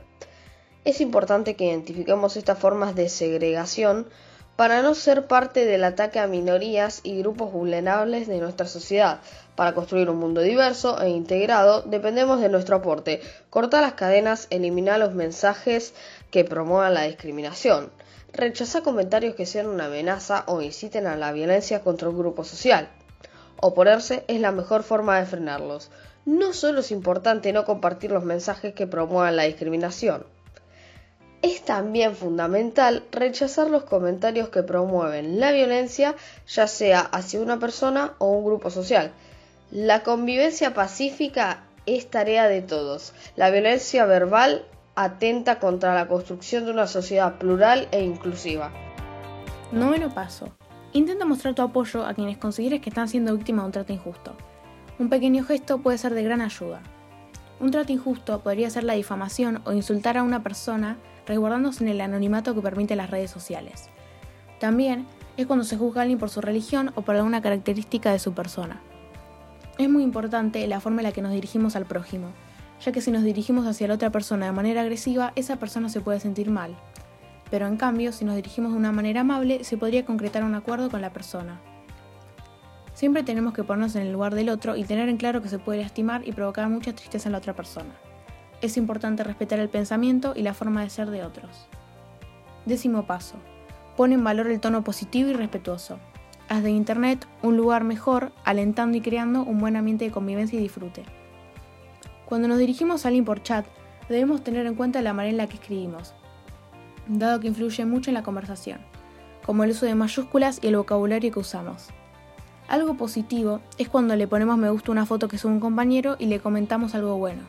Es 0.86 1.02
importante 1.02 1.56
que 1.56 1.66
identifiquemos 1.66 2.38
estas 2.38 2.60
formas 2.60 2.96
de 2.96 3.10
segregación 3.10 4.08
para 4.62 4.84
no 4.84 4.94
ser 4.94 5.26
parte 5.26 5.66
del 5.66 5.84
ataque 5.84 6.20
a 6.20 6.28
minorías 6.28 7.00
y 7.02 7.18
grupos 7.18 7.52
vulnerables 7.52 8.28
de 8.28 8.38
nuestra 8.38 8.68
sociedad. 8.68 9.20
Para 9.56 9.74
construir 9.74 10.08
un 10.08 10.20
mundo 10.20 10.42
diverso 10.42 11.02
e 11.02 11.10
integrado 11.10 11.82
dependemos 11.82 12.40
de 12.40 12.50
nuestro 12.50 12.76
aporte. 12.76 13.22
Cortar 13.50 13.82
las 13.82 13.94
cadenas, 13.94 14.46
eliminar 14.52 15.00
los 15.00 15.16
mensajes 15.16 15.96
que 16.30 16.46
promuevan 16.46 16.94
la 16.94 17.06
discriminación. 17.06 17.90
Rechazar 18.34 18.84
comentarios 18.84 19.34
que 19.34 19.48
sean 19.48 19.66
una 19.66 19.86
amenaza 19.86 20.44
o 20.46 20.62
inciten 20.62 21.08
a 21.08 21.16
la 21.16 21.32
violencia 21.32 21.82
contra 21.82 22.10
un 22.10 22.20
grupo 22.20 22.44
social. 22.44 22.88
Oponerse 23.60 24.26
es 24.28 24.40
la 24.42 24.52
mejor 24.52 24.84
forma 24.84 25.20
de 25.20 25.26
frenarlos. 25.26 25.90
No 26.26 26.54
solo 26.54 26.82
es 26.82 26.92
importante 26.92 27.52
no 27.52 27.66
compartir 27.66 28.12
los 28.12 28.24
mensajes 28.24 28.76
que 28.76 28.86
promuevan 28.86 29.38
la 29.38 29.46
discriminación, 29.46 30.24
es 31.42 31.64
también 31.64 32.16
fundamental 32.16 33.04
rechazar 33.12 33.70
los 33.70 33.84
comentarios 33.84 34.50
que 34.50 34.64
promueven 34.64 35.40
la 35.40 35.52
violencia, 35.52 36.16
ya 36.48 36.68
sea 36.68 37.00
hacia 37.00 37.42
una 37.42 37.60
persona 37.60 38.14
o 38.20 38.28
un 38.32 38.46
grupo 38.46 38.70
social. 38.70 39.12
La 39.72 40.04
convivencia 40.04 40.74
pacífica 40.74 41.64
es 41.86 42.10
tarea 42.10 42.48
de 42.48 42.62
todos. 42.62 43.14
La 43.36 43.50
violencia 43.50 44.06
verbal 44.06 44.66
atenta 44.96 45.60
contra 45.60 45.96
la 45.96 46.08
construcción 46.08 46.66
de 46.66 46.72
una 46.72 46.88
sociedad 46.88 47.38
plural 47.38 47.88
e 47.92 48.04
inclusiva. 48.04 48.72
Noveno 49.72 50.14
paso. 50.14 50.50
Intenta 50.94 51.26
mostrar 51.26 51.56
tu 51.56 51.62
apoyo 51.62 52.06
a 52.06 52.14
quienes 52.14 52.38
consideres 52.38 52.82
que 52.82 52.90
están 52.90 53.08
siendo 53.08 53.36
víctimas 53.36 53.64
de 53.64 53.66
un 53.68 53.72
trato 53.72 53.94
injusto. 53.94 54.34
Un 55.00 55.10
pequeño 55.10 55.44
gesto 55.44 55.80
puede 55.80 55.98
ser 55.98 56.14
de 56.14 56.22
gran 56.22 56.42
ayuda. 56.42 56.82
Un 57.60 57.72
trato 57.72 57.94
injusto 57.94 58.42
podría 58.42 58.70
ser 58.70 58.84
la 58.84 58.94
difamación 58.94 59.62
o 59.66 59.72
insultar 59.72 60.18
a 60.18 60.24
una 60.24 60.44
persona 60.44 60.98
resguardándose 61.26 61.84
en 61.84 61.90
el 61.90 62.02
anonimato 62.02 62.56
que 62.56 62.62
permiten 62.62 62.98
las 62.98 63.10
redes 63.10 63.32
sociales. 63.32 63.90
También 64.60 65.06
es 65.38 65.48
cuando 65.48 65.66
se 65.66 65.78
juzga 65.78 66.02
a 66.02 66.04
alguien 66.04 66.20
por 66.20 66.30
su 66.30 66.42
religión 66.42 66.92
o 66.96 67.02
por 67.02 67.16
alguna 67.16 67.42
característica 67.42 68.12
de 68.12 68.20
su 68.20 68.34
persona. 68.34 68.82
Es 69.78 69.90
muy 69.90 70.04
importante 70.04 70.66
la 70.68 70.80
forma 70.80 71.02
en 71.02 71.06
la 71.06 71.12
que 71.12 71.22
nos 71.22 71.32
dirigimos 71.32 71.76
al 71.76 71.86
prójimo, 71.86 72.28
ya 72.84 72.92
que 72.92 73.02
si 73.02 73.12
nos 73.12 73.24
dirigimos 73.24 73.66
hacia 73.66 73.88
la 73.88 73.96
otra 73.96 74.10
persona 74.10 74.46
de 74.46 74.52
manera 74.52 74.82
agresiva, 74.82 75.34
esa 75.36 75.58
persona 75.58 75.90
se 75.90 76.02
puede 76.02 76.20
sentir 76.20 76.50
mal. 76.50 76.76
Pero 77.50 77.68
en 77.68 77.78
cambio, 77.78 78.12
si 78.12 78.26
nos 78.26 78.36
dirigimos 78.36 78.72
de 78.72 78.78
una 78.78 78.92
manera 78.92 79.22
amable, 79.22 79.64
se 79.64 79.78
podría 79.78 80.06
concretar 80.06 80.44
un 80.44 80.56
acuerdo 80.56 80.90
con 80.90 81.02
la 81.02 81.12
persona. 81.12 81.60
Siempre 82.94 83.24
tenemos 83.24 83.54
que 83.54 83.64
ponernos 83.64 83.96
en 83.96 84.04
el 84.04 84.12
lugar 84.12 84.36
del 84.36 84.50
otro 84.50 84.76
y 84.76 84.84
tener 84.84 85.10
en 85.10 85.18
claro 85.18 85.42
que 85.42 85.50
se 85.50 85.60
puede 85.60 85.82
lastimar 85.82 86.28
y 86.28 86.34
provocar 86.34 86.70
mucha 86.70 86.94
tristeza 86.94 87.30
en 87.30 87.34
la 87.34 87.40
otra 87.40 87.56
persona. 87.56 87.96
Es 88.62 88.78
importante 88.78 89.24
respetar 89.24 89.60
el 89.60 89.70
pensamiento 89.70 90.34
y 90.36 90.44
la 90.44 90.54
forma 90.54 90.84
de 90.84 90.92
ser 90.92 91.10
de 91.10 91.24
otros. 91.24 91.68
Décimo 92.68 93.08
paso. 93.08 93.38
Pon 93.98 94.14
en 94.14 94.24
valor 94.24 94.48
el 94.48 94.60
tono 94.60 94.84
positivo 94.84 95.30
y 95.30 95.34
respetuoso. 95.34 95.98
Haz 96.48 96.62
de 96.62 96.70
Internet 96.70 97.28
un 97.42 97.58
lugar 97.58 97.84
mejor, 97.84 98.32
alentando 98.44 98.98
y 98.98 99.02
creando 99.02 99.42
un 99.44 99.58
buen 99.58 99.76
ambiente 99.76 100.06
de 100.06 100.12
convivencia 100.12 100.60
y 100.60 100.62
disfrute. 100.62 101.04
Cuando 102.26 102.48
nos 102.48 102.60
dirigimos 102.60 103.04
a 103.04 103.08
alguien 103.08 103.26
por 103.26 103.42
chat, 103.42 103.66
debemos 104.10 104.44
tener 104.44 104.68
en 104.68 104.76
cuenta 104.76 105.02
la 105.02 105.14
manera 105.14 105.32
en 105.32 105.38
la 105.38 105.48
que 105.48 105.56
escribimos, 105.56 106.14
dado 107.08 107.40
que 107.40 107.48
influye 107.48 107.84
mucho 107.86 108.12
en 108.12 108.14
la 108.14 108.24
conversación, 108.24 108.80
como 109.44 109.64
el 109.64 109.72
uso 109.72 109.88
de 109.88 109.96
mayúsculas 109.96 110.60
y 110.62 110.68
el 110.68 110.78
vocabulario 110.78 111.32
que 111.32 111.40
usamos. 111.40 111.88
Algo 112.68 112.94
positivo 112.94 113.60
es 113.80 113.90
cuando 113.90 114.16
le 114.16 114.28
ponemos 114.28 114.58
me 114.58 114.70
gusta 114.70 114.92
una 114.92 115.08
foto 115.08 115.28
que 115.28 115.40
sube 115.40 115.52
un 115.52 115.60
compañero 115.60 116.16
y 116.20 116.28
le 116.28 116.40
comentamos 116.40 116.94
algo 116.94 117.18
bueno. 117.18 117.42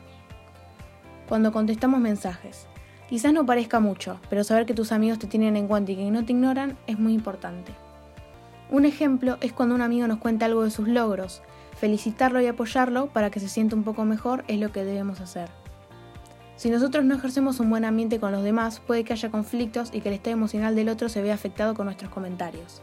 Cuando 1.33 1.51
contestamos 1.51 1.99
mensajes. 1.99 2.67
Quizás 3.09 3.33
no 3.33 3.47
parezca 3.47 3.81
mucho, 3.81 4.21
pero 4.29 4.45
saber 4.45 4.67
que 4.67 4.75
tus 4.75 4.93
amigos 4.93 5.19
te 5.19 5.27
tienen 5.27 5.57
en 5.57 5.67
cuenta 5.67 5.91
y 5.91 5.97
que 5.97 6.11
no 6.11 6.27
te 6.27 6.33
ignoran 6.33 6.77
es 6.87 6.99
muy 6.99 7.15
importante. 7.15 7.73
Un 8.71 8.85
ejemplo 8.85 9.39
es 9.41 9.55
cuando 9.55 9.75
un 9.75 9.81
amigo 9.81 10.07
nos 10.07 10.19
cuenta 10.19 10.45
algo 10.45 10.63
de 10.63 10.71
sus 10.71 10.89
logros. 10.89 11.41
Felicitarlo 11.75 12.39
y 12.43 12.49
apoyarlo 12.49 13.07
para 13.07 13.31
que 13.31 13.41
se 13.41 13.49
sienta 13.49 13.75
un 13.75 13.83
poco 13.83 14.05
mejor 14.05 14.45
es 14.47 14.61
lo 14.61 14.73
que 14.73 14.85
debemos 14.85 15.23
hacer. 15.23 15.49
Si 16.57 16.69
nosotros 16.69 17.03
no 17.07 17.15
ejercemos 17.15 17.61
un 17.61 17.71
buen 17.71 17.87
ambiente 17.87 18.21
con 18.21 18.31
los 18.31 18.45
demás, 18.45 18.81
puede 18.81 19.03
que 19.03 19.15
haya 19.15 19.31
conflictos 19.31 19.89
y 19.91 20.03
que 20.03 20.11
el 20.11 20.17
estado 20.17 20.37
emocional 20.37 20.77
del 20.77 20.91
otro 20.91 21.09
se 21.09 21.23
vea 21.23 21.33
afectado 21.33 21.73
con 21.73 21.87
nuestros 21.87 22.11
comentarios. 22.11 22.83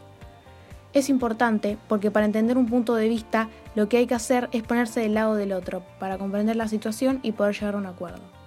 Es 0.92 1.08
importante 1.08 1.78
porque 1.86 2.10
para 2.10 2.26
entender 2.26 2.58
un 2.58 2.66
punto 2.66 2.96
de 2.96 3.08
vista 3.08 3.48
lo 3.76 3.88
que 3.88 3.98
hay 3.98 4.08
que 4.08 4.16
hacer 4.16 4.48
es 4.50 4.64
ponerse 4.64 4.98
del 4.98 5.14
lado 5.14 5.36
del 5.36 5.52
otro 5.52 5.84
para 6.00 6.18
comprender 6.18 6.56
la 6.56 6.66
situación 6.66 7.20
y 7.22 7.30
poder 7.30 7.54
llegar 7.54 7.76
a 7.76 7.78
un 7.78 7.86
acuerdo. 7.86 8.39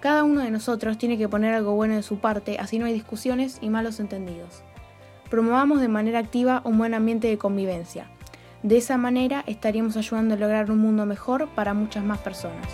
Cada 0.00 0.22
uno 0.22 0.42
de 0.42 0.52
nosotros 0.52 0.96
tiene 0.96 1.18
que 1.18 1.28
poner 1.28 1.54
algo 1.54 1.74
bueno 1.74 1.96
de 1.96 2.04
su 2.04 2.20
parte, 2.20 2.56
así 2.60 2.78
no 2.78 2.86
hay 2.86 2.92
discusiones 2.92 3.58
y 3.60 3.68
malos 3.68 3.98
entendidos. 3.98 4.62
Promovamos 5.28 5.80
de 5.80 5.88
manera 5.88 6.20
activa 6.20 6.62
un 6.64 6.78
buen 6.78 6.94
ambiente 6.94 7.26
de 7.26 7.36
convivencia. 7.36 8.06
De 8.62 8.76
esa 8.76 8.96
manera 8.96 9.42
estaríamos 9.48 9.96
ayudando 9.96 10.34
a 10.34 10.38
lograr 10.38 10.70
un 10.70 10.78
mundo 10.78 11.04
mejor 11.04 11.48
para 11.48 11.74
muchas 11.74 12.04
más 12.04 12.18
personas. 12.18 12.68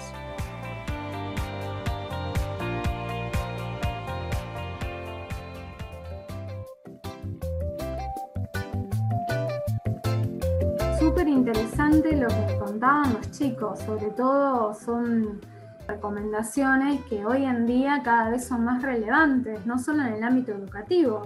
Súper 11.00 11.26
interesante 11.28 12.16
lo 12.16 12.28
que 12.28 12.58
contaban 12.58 13.14
los 13.14 13.30
chicos, 13.30 13.78
sobre 13.80 14.10
todo 14.10 14.74
son 14.74 15.40
recomendaciones 15.86 17.00
que 17.08 17.24
hoy 17.24 17.44
en 17.44 17.66
día 17.66 18.00
cada 18.04 18.30
vez 18.30 18.46
son 18.46 18.64
más 18.64 18.82
relevantes, 18.82 19.64
no 19.66 19.78
solo 19.78 20.02
en 20.02 20.14
el 20.14 20.22
ámbito 20.22 20.52
educativo. 20.52 21.22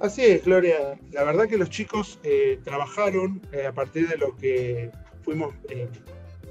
Así 0.00 0.24
es, 0.24 0.44
Gloria. 0.44 0.98
La 1.12 1.24
verdad 1.24 1.46
que 1.46 1.58
los 1.58 1.70
chicos 1.70 2.18
eh, 2.22 2.58
trabajaron 2.64 3.40
eh, 3.52 3.66
a 3.66 3.72
partir 3.72 4.08
de 4.08 4.16
lo 4.16 4.36
que 4.36 4.90
fuimos 5.22 5.54
eh, 5.68 5.88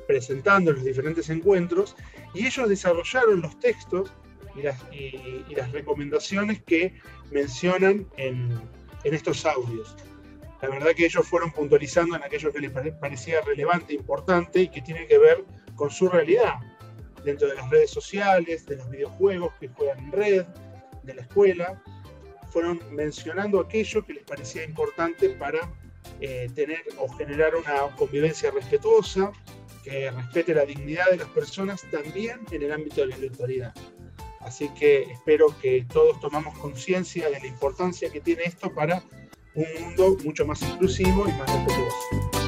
presentando 0.08 0.72
en 0.72 0.78
los 0.78 0.86
diferentes 0.86 1.30
encuentros 1.30 1.96
y 2.34 2.46
ellos 2.46 2.70
desarrollaron 2.70 3.42
los 3.42 3.60
textos 3.60 4.14
y 4.56 4.62
las, 4.62 4.80
y, 4.92 5.44
y 5.50 5.56
las 5.56 5.72
recomendaciones 5.72 6.62
que 6.64 6.94
mencionan 7.32 8.06
en, 8.18 8.50
en 9.04 9.14
estos 9.14 9.46
audios. 9.46 9.96
La 10.62 10.70
verdad 10.70 10.92
que 10.96 11.06
ellos 11.06 11.28
fueron 11.28 11.52
puntualizando 11.52 12.16
en 12.18 12.24
aquello 12.24 12.52
que 12.52 12.60
les 12.60 12.72
parecía 12.72 13.42
relevante, 13.42 13.94
importante 13.94 14.62
y 14.62 14.70
que 14.70 14.82
tiene 14.82 15.08
que 15.08 15.18
ver 15.18 15.46
con 15.76 15.90
su 15.90 16.10
realidad 16.10 16.56
dentro 17.24 17.48
de 17.48 17.56
las 17.56 17.70
redes 17.70 17.92
sociales, 17.92 18.66
de 18.66 18.78
los 18.78 18.90
videojuegos 18.90 19.54
que 19.60 19.68
juegan 19.70 20.00
en 20.00 20.12
red, 20.12 20.46
de 21.04 21.14
la 21.14 21.22
escuela. 21.22 21.82
Fueron 22.52 22.82
mencionando 22.92 23.60
aquello 23.60 24.06
que 24.06 24.14
les 24.14 24.24
parecía 24.24 24.64
importante 24.64 25.30
para 25.32 25.60
eh, 26.22 26.50
tener 26.56 26.84
o 26.98 27.08
generar 27.10 27.56
una 27.56 27.96
convivencia 27.96 28.52
respetuosa, 28.52 29.32
que 29.84 30.12
respete 30.12 30.54
la 30.54 30.66
dignidad 30.66 31.10
de 31.12 31.18
las 31.18 31.30
personas 31.30 31.86
también 31.92 32.40
en 32.52 32.64
el 32.64 32.72
ámbito 32.72 33.02
de 33.02 33.08
la 33.08 33.18
virtualidad. 33.18 33.74
Así 34.42 34.70
que 34.70 35.04
espero 35.04 35.54
que 35.62 35.86
todos 35.92 36.20
tomamos 36.20 36.58
conciencia 36.58 37.30
de 37.30 37.40
la 37.40 37.48
importancia 37.48 38.10
que 38.10 38.22
tiene 38.22 38.44
esto 38.44 38.74
para 38.74 39.04
un 39.56 39.66
mundo 39.82 40.18
mucho 40.24 40.46
más 40.46 40.62
inclusivo 40.62 41.28
y 41.28 41.32
más 41.34 41.52
respetuoso. 41.54 42.39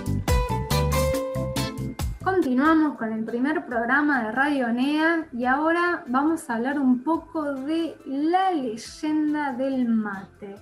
Continuamos 2.41 2.97
con 2.97 3.13
el 3.13 3.23
primer 3.23 3.67
programa 3.67 4.23
de 4.23 4.31
Radio 4.31 4.69
NEA 4.69 5.27
y 5.31 5.45
ahora 5.45 6.03
vamos 6.07 6.49
a 6.49 6.55
hablar 6.55 6.79
un 6.79 7.03
poco 7.03 7.53
de 7.53 7.95
la 8.07 8.49
leyenda 8.49 9.53
del 9.53 9.87
mate. 9.87 10.55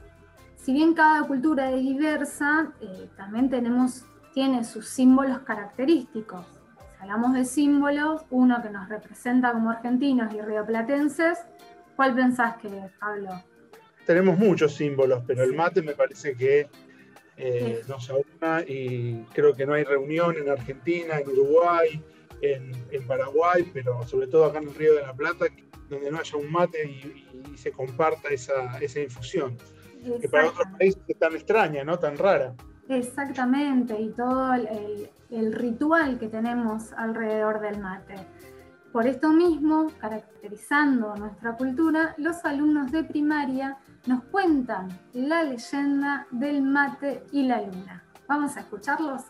Si 0.57 0.73
bien 0.73 0.93
cada 0.93 1.23
cultura 1.23 1.71
es 1.71 1.81
diversa, 1.81 2.73
eh, 2.81 3.07
también 3.15 3.49
tenemos, 3.49 4.03
tiene 4.33 4.65
sus 4.65 4.89
símbolos 4.89 5.39
característicos. 5.39 6.45
Si 6.97 7.03
hablamos 7.03 7.31
de 7.31 7.45
símbolos, 7.45 8.25
uno 8.29 8.61
que 8.61 8.71
nos 8.71 8.89
representa 8.89 9.53
como 9.53 9.69
argentinos 9.69 10.33
y 10.33 10.41
rioplatenses, 10.41 11.39
¿cuál 11.95 12.13
pensás 12.13 12.57
que 12.57 12.67
es, 12.67 12.91
Pablo? 12.99 13.41
tenemos 14.09 14.39
muchos 14.39 14.73
símbolos, 14.73 15.23
pero 15.27 15.43
el 15.43 15.53
mate 15.53 15.83
me 15.83 15.93
parece 15.93 16.33
que 16.35 16.67
eh, 17.41 17.83
nos 17.87 18.09
aúna 18.09 18.61
y 18.67 19.23
creo 19.33 19.53
que 19.55 19.65
no 19.65 19.73
hay 19.73 19.85
reunión 19.85 20.35
en 20.37 20.49
Argentina, 20.49 21.19
en 21.19 21.29
Uruguay, 21.29 22.03
en, 22.41 22.71
en, 22.91 23.07
Paraguay, 23.07 23.69
pero 23.73 24.05
sobre 24.05 24.27
todo 24.27 24.45
acá 24.45 24.59
en 24.59 24.67
el 24.67 24.75
Río 24.75 24.95
de 24.95 25.03
la 25.03 25.13
Plata, 25.13 25.45
donde 25.89 26.11
no 26.11 26.19
haya 26.19 26.37
un 26.37 26.51
mate 26.51 26.85
y, 26.85 27.51
y 27.53 27.57
se 27.57 27.71
comparta 27.71 28.27
esa, 28.29 28.77
esa 28.79 28.99
infusión, 28.99 29.57
que 30.21 30.27
para 30.27 30.49
otros 30.49 30.67
países 30.77 31.01
es 31.07 31.17
tan 31.17 31.33
extraña, 31.33 31.83
¿no? 31.85 31.97
tan 31.97 32.17
rara. 32.17 32.55
Exactamente, 32.89 33.99
y 33.99 34.09
todo 34.09 34.53
el, 34.53 34.67
el, 34.67 35.09
el 35.29 35.53
ritual 35.53 36.19
que 36.19 36.27
tenemos 36.27 36.91
alrededor 36.93 37.61
del 37.61 37.79
mate. 37.79 38.15
Por 38.91 39.07
esto 39.07 39.29
mismo, 39.29 39.87
caracterizando 39.99 41.15
nuestra 41.15 41.55
cultura, 41.55 42.15
los 42.17 42.43
alumnos 42.43 42.91
de 42.91 43.03
primaria 43.03 43.77
nos 44.05 44.23
cuentan 44.25 44.89
la 45.13 45.43
leyenda 45.43 46.27
del 46.31 46.61
mate 46.61 47.23
y 47.31 47.43
la 47.43 47.61
luna. 47.61 48.03
Vamos 48.27 48.55
a 48.57 48.61
escucharlos. 48.61 49.23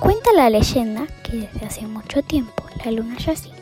Cuenta 0.00 0.32
la 0.34 0.50
leyenda 0.50 1.06
que 1.22 1.36
desde 1.38 1.66
hace 1.66 1.86
mucho 1.86 2.22
tiempo 2.22 2.64
la 2.84 2.92
luna 2.92 3.16
yacía, 3.18 3.54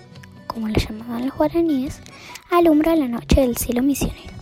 como 0.46 0.68
la 0.68 0.78
llamaban 0.78 1.26
los 1.26 1.36
guaraníes, 1.36 2.00
alumbra 2.50 2.94
la 2.96 3.08
noche 3.08 3.40
del 3.40 3.56
cielo 3.56 3.82
misionero. 3.82 4.34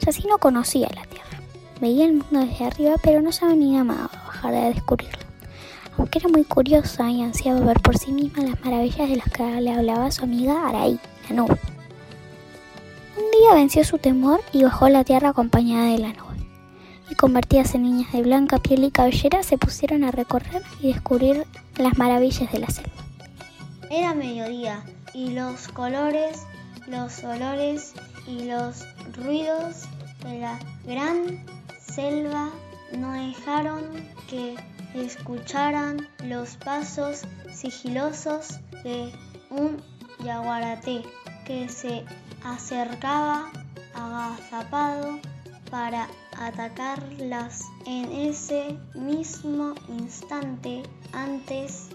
Yacino 0.00 0.38
conocía 0.38 0.88
la 0.94 1.04
veía 1.80 2.04
el 2.04 2.14
mundo 2.14 2.40
desde 2.40 2.66
arriba 2.66 2.94
pero 3.02 3.22
no 3.22 3.32
se 3.32 3.44
animaba 3.44 3.94
a 4.12 4.26
bajar 4.26 4.54
a 4.54 4.68
descubrirlo. 4.68 5.18
Aunque 5.96 6.18
era 6.18 6.28
muy 6.28 6.44
curiosa 6.44 7.10
y 7.10 7.22
ansiaba 7.22 7.60
ver 7.60 7.80
por 7.80 7.98
sí 7.98 8.12
misma 8.12 8.44
las 8.44 8.64
maravillas 8.64 9.08
de 9.08 9.16
las 9.16 9.28
que 9.30 9.42
le 9.60 9.72
hablaba 9.72 10.10
su 10.10 10.24
amiga 10.24 10.68
Araí, 10.68 10.98
la 11.28 11.36
nube. 11.36 11.58
Un 13.16 13.30
día 13.32 13.54
venció 13.54 13.84
su 13.84 13.98
temor 13.98 14.40
y 14.52 14.62
bajó 14.62 14.86
a 14.86 14.90
la 14.90 15.04
tierra 15.04 15.30
acompañada 15.30 15.86
de 15.86 15.98
la 15.98 16.12
nube. 16.12 16.30
Y 17.10 17.14
convertidas 17.16 17.74
en 17.74 17.82
niñas 17.82 18.12
de 18.12 18.22
blanca 18.22 18.58
piel 18.58 18.84
y 18.84 18.90
cabellera, 18.90 19.42
se 19.42 19.58
pusieron 19.58 20.04
a 20.04 20.10
recorrer 20.10 20.62
y 20.80 20.92
descubrir 20.92 21.44
las 21.76 21.98
maravillas 21.98 22.50
de 22.52 22.58
la 22.60 22.70
selva. 22.70 22.92
Era 23.90 24.14
mediodía 24.14 24.84
y 25.12 25.30
los 25.30 25.68
colores, 25.68 26.46
los 26.86 27.22
olores 27.24 27.94
y 28.26 28.44
los 28.44 28.86
ruidos 29.16 29.86
de 30.24 30.38
la 30.38 30.58
gran 30.86 31.44
selva 31.94 32.50
no 32.96 33.12
dejaron 33.12 34.08
que 34.28 34.56
escucharan 34.94 36.08
los 36.24 36.56
pasos 36.56 37.22
sigilosos 37.52 38.58
de 38.84 39.12
un 39.50 39.82
yaguaraté 40.24 41.02
que 41.46 41.68
se 41.68 42.04
acercaba 42.44 43.50
agazapado 43.94 45.18
para 45.70 46.08
atacarlas 46.38 47.62
en 47.86 48.10
ese 48.12 48.76
mismo 48.94 49.74
instante 49.88 50.82
antes 51.12 51.90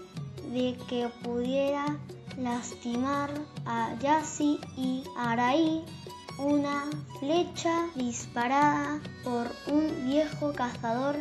de 0.52 0.76
que 0.88 1.08
pudiera 1.22 1.98
lastimar 2.38 3.30
a 3.64 3.94
Yassi 4.00 4.60
y 4.76 5.02
Araí 5.16 5.84
una 6.38 6.84
flecha 7.18 7.86
disparada 7.94 9.00
por 9.24 9.46
un 9.72 10.06
viejo 10.06 10.52
cazador 10.52 11.16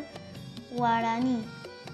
guaraní 0.72 1.44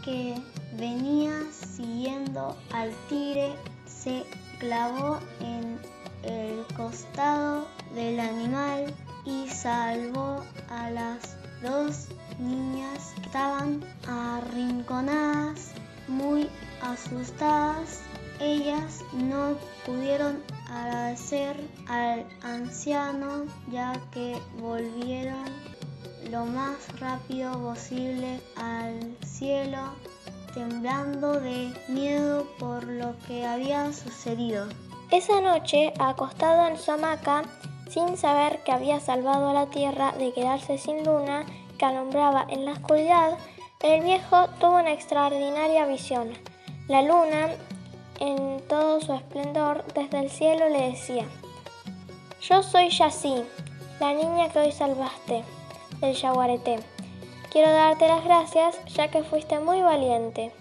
que 0.04 0.36
venía 0.78 1.34
siguiendo 1.52 2.58
al 2.74 2.92
tigre 3.10 3.54
se 3.86 4.24
clavó 4.60 5.20
en 5.40 5.80
el 6.24 6.66
costado 6.76 7.68
del 7.94 8.20
animal 8.20 8.94
y 9.26 9.48
salvó 9.48 10.44
a 10.70 10.90
las 10.90 11.36
dos 11.62 12.08
niñas 12.40 13.14
que 13.16 13.22
estaban 13.28 13.84
arrinconadas 14.08 15.72
muy 16.08 16.50
asustadas. 16.82 18.02
Ellas 18.40 19.02
no 19.14 19.56
pudieron 19.86 20.42
agradecer 20.72 21.56
al 21.88 22.26
anciano 22.42 23.46
ya 23.72 23.94
que 24.12 24.42
volvieron 24.60 25.46
lo 26.30 26.46
más 26.46 26.78
rápido 27.00 27.52
posible 27.60 28.40
al 28.56 29.18
cielo, 29.26 29.80
temblando 30.54 31.40
de 31.40 31.74
miedo 31.90 32.48
por 32.58 32.84
lo 32.86 33.16
que 33.28 33.46
había 33.46 33.92
sucedido. 33.92 34.68
Esa 35.12 35.42
noche, 35.42 35.94
acostado 36.00 36.68
en 36.68 36.78
su 36.78 36.92
hamaca, 36.92 37.44
sin 37.90 38.16
saber 38.16 38.64
que 38.64 38.72
había 38.72 39.02
salvado 39.02 39.50
a 39.50 39.54
la 39.54 39.66
tierra 39.70 40.14
de 40.14 40.32
quedarse 40.32 40.78
sin 40.78 41.04
luna 41.04 41.46
que 41.78 41.86
alumbraba 41.86 42.46
en 42.50 42.64
la 42.64 42.74
oscuridad, 42.74 43.38
el 43.82 44.04
viejo 44.04 44.48
tuvo 44.60 44.78
una 44.78 44.94
extraordinaria 44.94 45.86
visión. 45.86 46.30
La 46.88 47.02
luna, 47.02 47.50
en 48.22 48.62
todo 48.68 49.02
su 49.02 49.14
esplendor, 49.14 49.84
desde 49.96 50.20
el 50.20 50.30
cielo 50.30 50.70
le 50.70 50.92
decía, 50.92 51.26
Yo 52.40 52.62
soy 52.62 52.90
Yassi, 52.90 53.44
la 54.00 54.14
niña 54.14 54.50
que 54.50 54.60
hoy 54.60 54.72
salvaste 54.72 55.44
del 56.00 56.16
yaguareté. 56.16 56.80
Quiero 57.52 57.72
darte 57.72 58.08
las 58.08 58.24
gracias 58.24 58.78
ya 58.94 59.10
que 59.10 59.24
fuiste 59.24 59.60
muy 59.60 59.82
valiente. 59.82 60.54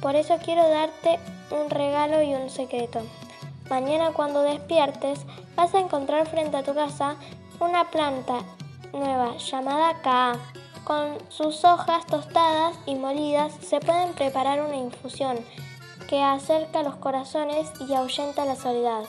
Por 0.00 0.14
eso 0.14 0.38
quiero 0.42 0.68
darte 0.68 1.18
un 1.50 1.68
regalo 1.68 2.22
y 2.22 2.32
un 2.32 2.48
secreto. 2.48 3.00
Mañana 3.68 4.12
cuando 4.12 4.42
despiertes 4.42 5.20
vas 5.56 5.74
a 5.74 5.80
encontrar 5.80 6.28
frente 6.28 6.56
a 6.56 6.62
tu 6.62 6.74
casa 6.74 7.16
una 7.58 7.90
planta 7.90 8.38
nueva 8.92 9.36
llamada 9.36 10.00
Kaa. 10.00 10.36
Con 10.84 11.18
sus 11.28 11.64
hojas 11.64 12.06
tostadas 12.06 12.76
y 12.86 12.94
molidas 12.94 13.52
se 13.62 13.80
pueden 13.80 14.12
preparar 14.12 14.62
una 14.62 14.76
infusión 14.76 15.38
que 16.14 16.22
acerca 16.22 16.84
los 16.84 16.94
corazones 16.94 17.66
y 17.88 17.92
ahuyenta 17.92 18.44
la 18.44 18.54
soledad. 18.54 19.02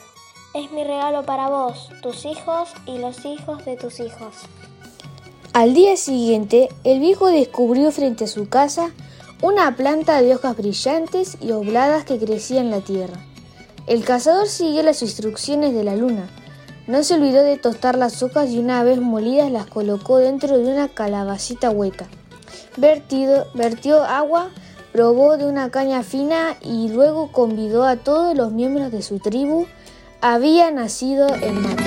Es 0.55 0.71
mi 0.71 0.83
regalo 0.83 1.23
para 1.23 1.49
vos, 1.49 1.91
tus 2.01 2.25
hijos 2.25 2.69
y 2.87 2.97
los 2.97 3.25
hijos 3.25 3.63
de 3.63 3.77
tus 3.77 3.99
hijos. 3.99 4.33
Al 5.53 5.75
día 5.75 5.97
siguiente, 5.97 6.67
el 6.83 6.99
viejo 6.99 7.27
descubrió 7.27 7.91
frente 7.91 8.23
a 8.23 8.27
su 8.27 8.49
casa 8.49 8.89
una 9.43 9.75
planta 9.75 10.19
de 10.19 10.33
hojas 10.33 10.57
brillantes 10.57 11.37
y 11.39 11.51
obladas 11.51 12.05
que 12.05 12.17
crecía 12.17 12.61
en 12.61 12.71
la 12.71 12.81
tierra. 12.81 13.19
El 13.85 14.03
cazador 14.03 14.47
siguió 14.47 14.81
las 14.81 15.03
instrucciones 15.03 15.75
de 15.75 15.83
la 15.83 15.95
luna. 15.95 16.27
No 16.87 17.03
se 17.03 17.13
olvidó 17.13 17.43
de 17.43 17.59
tostar 17.59 17.99
las 17.99 18.23
hojas 18.23 18.49
y 18.49 18.57
una 18.57 18.83
vez 18.83 18.99
molidas 18.99 19.51
las 19.51 19.67
colocó 19.67 20.17
dentro 20.17 20.57
de 20.57 20.73
una 20.73 20.87
calabacita 20.87 21.69
hueca. 21.69 22.07
Vertido, 22.77 23.45
vertió 23.53 24.03
agua, 24.03 24.49
probó 24.95 25.36
de 25.36 25.45
una 25.45 25.71
caña 25.71 26.03
fina 26.03 26.55
y 26.62 26.88
luego 26.88 27.29
convidó 27.34 27.84
a 27.84 27.97
todos 27.97 28.34
los 28.34 28.53
miembros 28.53 28.93
de 28.93 29.01
su 29.01 29.19
tribu. 29.19 29.67
Había 30.21 30.71
nacido 30.71 31.27
el 31.27 31.53
mate. 31.55 31.84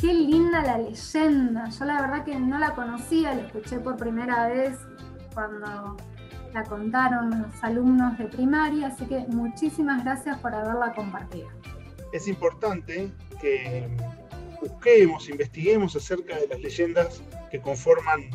Qué 0.00 0.14
linda 0.14 0.62
la 0.62 0.78
leyenda. 0.78 1.68
Yo 1.68 1.84
la 1.84 2.00
verdad 2.00 2.24
que 2.24 2.38
no 2.38 2.60
la 2.60 2.76
conocía, 2.76 3.34
la 3.34 3.42
escuché 3.42 3.80
por 3.80 3.96
primera 3.96 4.46
vez 4.46 4.78
cuando 5.34 5.96
la 6.54 6.62
contaron 6.62 7.42
los 7.42 7.64
alumnos 7.64 8.16
de 8.16 8.26
primaria, 8.26 8.86
así 8.86 9.04
que 9.06 9.26
muchísimas 9.28 10.04
gracias 10.04 10.38
por 10.38 10.54
haberla 10.54 10.94
compartido. 10.94 11.48
Es 12.12 12.28
importante 12.28 13.10
que 13.40 13.88
busquemos, 14.60 15.28
investiguemos 15.28 15.96
acerca 15.96 16.38
de 16.38 16.46
las 16.46 16.60
leyendas 16.60 17.22
que 17.50 17.60
conforman 17.60 18.30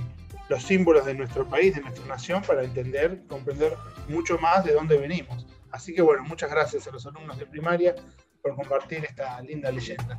los 0.49 0.61
símbolos 0.63 1.05
de 1.05 1.13
nuestro 1.13 1.47
país, 1.47 1.75
de 1.75 1.81
nuestra 1.81 2.05
nación, 2.07 2.43
para 2.45 2.63
entender 2.63 3.23
comprender 3.27 3.73
mucho 4.09 4.37
más 4.37 4.65
de 4.65 4.73
dónde 4.73 4.97
venimos. 4.97 5.47
Así 5.71 5.93
que 5.93 6.01
bueno, 6.01 6.23
muchas 6.23 6.51
gracias 6.51 6.87
a 6.87 6.91
los 6.91 7.05
alumnos 7.05 7.39
de 7.39 7.45
primaria 7.45 7.95
por 8.41 8.53
compartir 8.55 9.05
esta 9.05 9.39
linda 9.41 9.71
leyenda. 9.71 10.17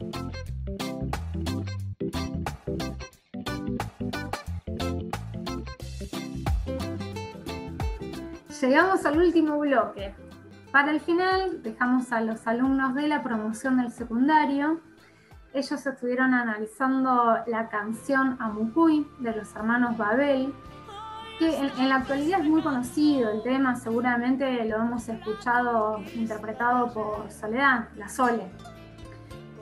Llegamos 8.60 9.06
al 9.06 9.16
último 9.16 9.58
bloque. 9.58 10.14
Para 10.70 10.90
el 10.90 11.00
final 11.00 11.62
dejamos 11.62 12.12
a 12.12 12.20
los 12.20 12.46
alumnos 12.46 12.94
de 12.94 13.08
la 13.08 13.22
promoción 13.22 13.78
del 13.78 13.90
secundario. 13.90 14.80
Ellos 15.54 15.86
estuvieron 15.86 16.34
analizando 16.34 17.38
la 17.46 17.70
canción 17.70 18.36
Amucuy 18.38 19.06
de 19.18 19.34
los 19.34 19.56
hermanos 19.56 19.96
Babel, 19.96 20.52
que 21.38 21.56
en, 21.56 21.70
en 21.78 21.88
la 21.88 21.96
actualidad 21.96 22.40
es 22.40 22.48
muy 22.48 22.60
conocido 22.60 23.30
el 23.30 23.42
tema, 23.42 23.76
seguramente 23.76 24.62
lo 24.66 24.76
hemos 24.76 25.08
escuchado 25.08 25.98
interpretado 26.14 26.92
por 26.92 27.30
Soledad, 27.30 27.88
la 27.96 28.10
Sole. 28.10 28.52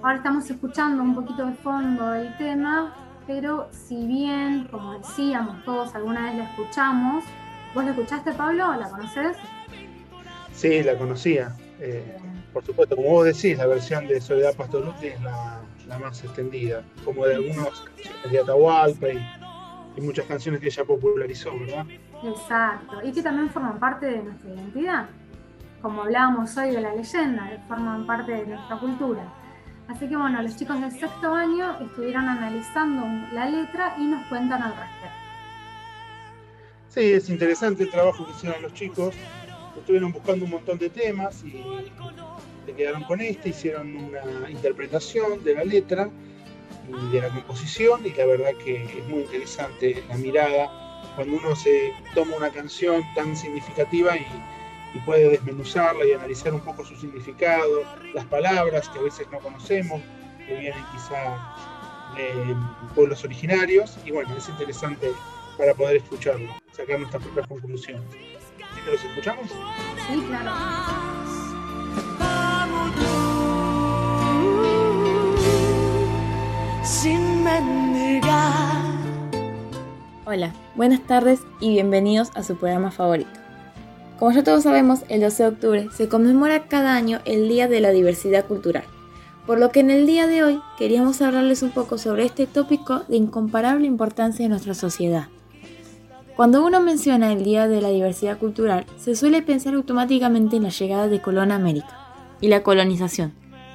Ahora 0.03 0.17
estamos 0.17 0.51
escuchando 0.51 1.05
un 1.05 1.15
poquito 1.15 1.47
de 1.47 1.55
fondo 1.55 2.15
el 2.15 2.37
tema, 2.37 2.93
pero 3.29 3.69
si 3.71 4.09
bien, 4.09 4.67
como 4.73 4.95
decíamos 4.95 5.65
todos, 5.65 5.95
alguna 5.95 6.25
vez 6.25 6.37
la 6.39 6.45
escuchamos, 6.51 7.25
¿vos 7.75 7.85
la 7.85 7.91
escuchaste 7.91 8.33
Pablo? 8.33 8.75
¿La 8.75 8.89
conoces? 8.89 9.37
Sí, 10.53 10.83
la 10.83 10.97
conocía. 10.97 11.55
Eh, 11.81 12.17
por 12.53 12.65
supuesto, 12.65 12.97
como 12.97 13.09
vos 13.11 13.27
decís, 13.27 13.57
la 13.57 13.67
versión 13.67 14.07
de 14.09 14.21
Soledad 14.21 14.55
Pastoruti 14.57 15.09
es 15.09 15.21
la, 15.23 15.61
la 15.87 15.99
más 15.99 16.23
extendida, 16.25 16.83
como 17.05 17.25
de 17.27 17.37
algunas 17.37 17.81
canciones 17.81 18.33
de 18.33 18.41
Atahualpa 18.41 19.09
y, 19.09 19.19
y 19.97 20.01
muchas 20.01 20.27
canciones 20.27 20.61
que 20.61 20.67
ella 20.67 20.85
popularizó, 20.85 21.51
¿verdad? 21.59 21.87
Exacto, 22.25 23.01
y 23.05 23.13
que 23.13 23.23
también 23.23 23.51
forman 23.51 23.79
parte 23.79 24.07
de 24.07 24.23
nuestra 24.23 24.51
identidad. 24.51 25.07
Como 25.81 26.03
hablábamos 26.03 26.57
hoy 26.57 26.73
de 26.73 26.81
la 26.81 26.95
leyenda, 26.95 27.49
que 27.51 27.59
forman 27.69 28.05
parte 28.07 28.33
de 28.33 28.47
nuestra 28.47 28.79
cultura. 28.79 29.23
Así 29.87 30.09
que 30.09 30.17
bueno, 30.17 30.43
los 30.43 30.57
chicos 30.57 30.81
del 30.81 30.91
sexto 30.91 31.33
año 31.33 31.79
estuvieron 31.81 32.29
analizando 32.29 33.05
la 33.33 33.47
letra 33.49 33.95
y 33.99 34.07
nos 34.07 34.27
cuentan 34.27 34.63
al 34.63 34.71
respecto. 34.71 35.18
Sí, 36.99 37.13
es 37.13 37.29
interesante 37.29 37.85
el 37.85 37.91
trabajo 37.91 38.27
que 38.27 38.33
hicieron 38.33 38.61
los 38.61 38.75
chicos. 38.75 39.15
estuvieron 39.79 40.11
buscando 40.11 40.47
un 40.47 40.51
montón 40.51 40.79
de 40.79 40.91
temas 40.91 41.45
y 41.45 41.63
se 42.67 42.73
quedaron 42.73 43.05
con 43.05 43.21
este, 43.21 43.51
hicieron 43.51 43.95
una 43.95 44.51
interpretación 44.51 45.45
de 45.45 45.55
la 45.55 45.63
letra 45.63 46.11
y 46.89 47.13
de 47.13 47.21
la 47.21 47.29
composición 47.29 48.05
y 48.05 48.13
la 48.15 48.27
verdad 48.27 48.51
que 48.65 48.83
es 48.83 49.07
muy 49.07 49.21
interesante 49.21 50.03
la 50.09 50.17
mirada 50.17 50.69
cuando 51.15 51.37
uno 51.37 51.55
se 51.55 51.93
toma 52.17 52.35
una 52.35 52.51
canción 52.51 53.05
tan 53.15 53.37
significativa 53.37 54.17
y, 54.17 54.27
y 54.93 54.99
puede 55.07 55.29
desmenuzarla 55.29 56.05
y 56.05 56.15
analizar 56.15 56.53
un 56.53 56.63
poco 56.63 56.85
su 56.85 56.97
significado, 56.97 57.85
las 58.13 58.25
palabras 58.25 58.89
que 58.89 58.99
a 58.99 59.03
veces 59.03 59.29
no 59.31 59.39
conocemos, 59.39 60.03
que 60.45 60.53
vienen 60.57 60.85
quizá 60.91 61.39
de 62.17 62.57
pueblos 62.97 63.23
originarios 63.23 63.97
y 64.05 64.11
bueno, 64.11 64.37
es 64.37 64.49
interesante 64.49 65.13
para 65.57 65.75
poder 65.75 65.99
escucharlo, 65.99 66.49
sacar 66.79 66.99
nuestras 66.99 67.23
propias 67.25 67.47
conclusiones. 67.49 68.03
¿Sí 68.13 68.81
que 68.85 68.91
los 68.93 69.05
escuchamos? 69.05 69.47
Sí, 69.49 70.21
claro. 70.29 70.53
sin 76.85 77.45
mendigar. 77.45 78.83
Hola, 80.25 80.55
buenas 80.75 81.01
tardes 81.07 81.41
y 81.61 81.71
bienvenidos 81.71 82.31
a 82.35 82.43
su 82.43 82.57
programa 82.57 82.91
favorito. 82.91 83.31
Como 84.19 84.33
ya 84.33 84.43
todos 84.43 84.63
sabemos, 84.63 85.01
el 85.09 85.21
12 85.21 85.43
de 85.43 85.49
octubre 85.49 85.89
se 85.95 86.09
conmemora 86.09 86.67
cada 86.67 86.95
año 86.95 87.21
el 87.25 87.49
Día 87.49 87.69
de 87.69 87.81
la 87.81 87.91
Diversidad 87.91 88.47
Cultural, 88.47 88.85
por 89.47 89.59
lo 89.59 89.71
que 89.71 89.81
en 89.81 89.91
el 89.91 90.07
día 90.07 90.27
de 90.27 90.43
hoy 90.43 90.61
queríamos 90.79 91.21
hablarles 91.21 91.63
un 91.63 91.71
poco 91.71 91.99
sobre 91.99 92.25
este 92.25 92.47
tópico 92.47 93.01
de 93.09 93.17
incomparable 93.17 93.87
importancia 93.87 94.45
en 94.45 94.51
nuestra 94.51 94.75
sociedad. 94.75 95.29
Cuando 96.39 96.65
uno 96.65 96.81
menciona 96.81 97.33
el 97.33 97.43
Día 97.43 97.67
de 97.67 97.81
la 97.81 97.89
Diversidad 97.89 98.39
Cultural, 98.39 98.87
se 98.97 99.17
suele 99.17 99.43
pensar 99.43 99.75
automáticamente 99.75 100.55
en 100.55 100.63
la 100.63 100.69
llegada 100.69 101.09
de 101.09 101.21
Colón 101.21 101.51
a 101.51 101.57
América 101.57 102.15
y 102.41 102.47
la 102.47 102.63
colonización. 102.63 103.33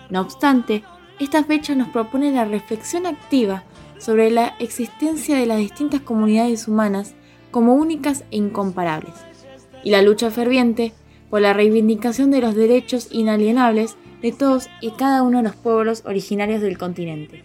No 0.09 0.21
obstante, 0.21 0.81
esta 1.19 1.43
fecha 1.43 1.75
nos 1.75 1.89
propone 1.89 2.31
la 2.31 2.45
reflexión 2.45 3.05
activa 3.05 3.63
sobre 3.97 4.31
la 4.31 4.55
existencia 4.59 5.35
de 5.35 5.45
las 5.45 5.57
distintas 5.57 5.99
comunidades 5.99 6.69
humanas 6.69 7.15
como 7.51 7.73
únicas 7.73 8.23
e 8.31 8.37
incomparables, 8.37 9.15
y 9.83 9.89
la 9.89 10.01
lucha 10.01 10.31
ferviente 10.31 10.93
por 11.29 11.41
la 11.41 11.51
reivindicación 11.51 12.31
de 12.31 12.39
los 12.39 12.55
derechos 12.55 13.09
inalienables 13.11 13.97
de 14.21 14.31
todos 14.31 14.69
y 14.79 14.91
cada 14.91 15.23
uno 15.23 15.39
de 15.39 15.43
los 15.43 15.55
pueblos 15.57 16.03
originarios 16.05 16.61
del 16.61 16.77
continente. 16.77 17.43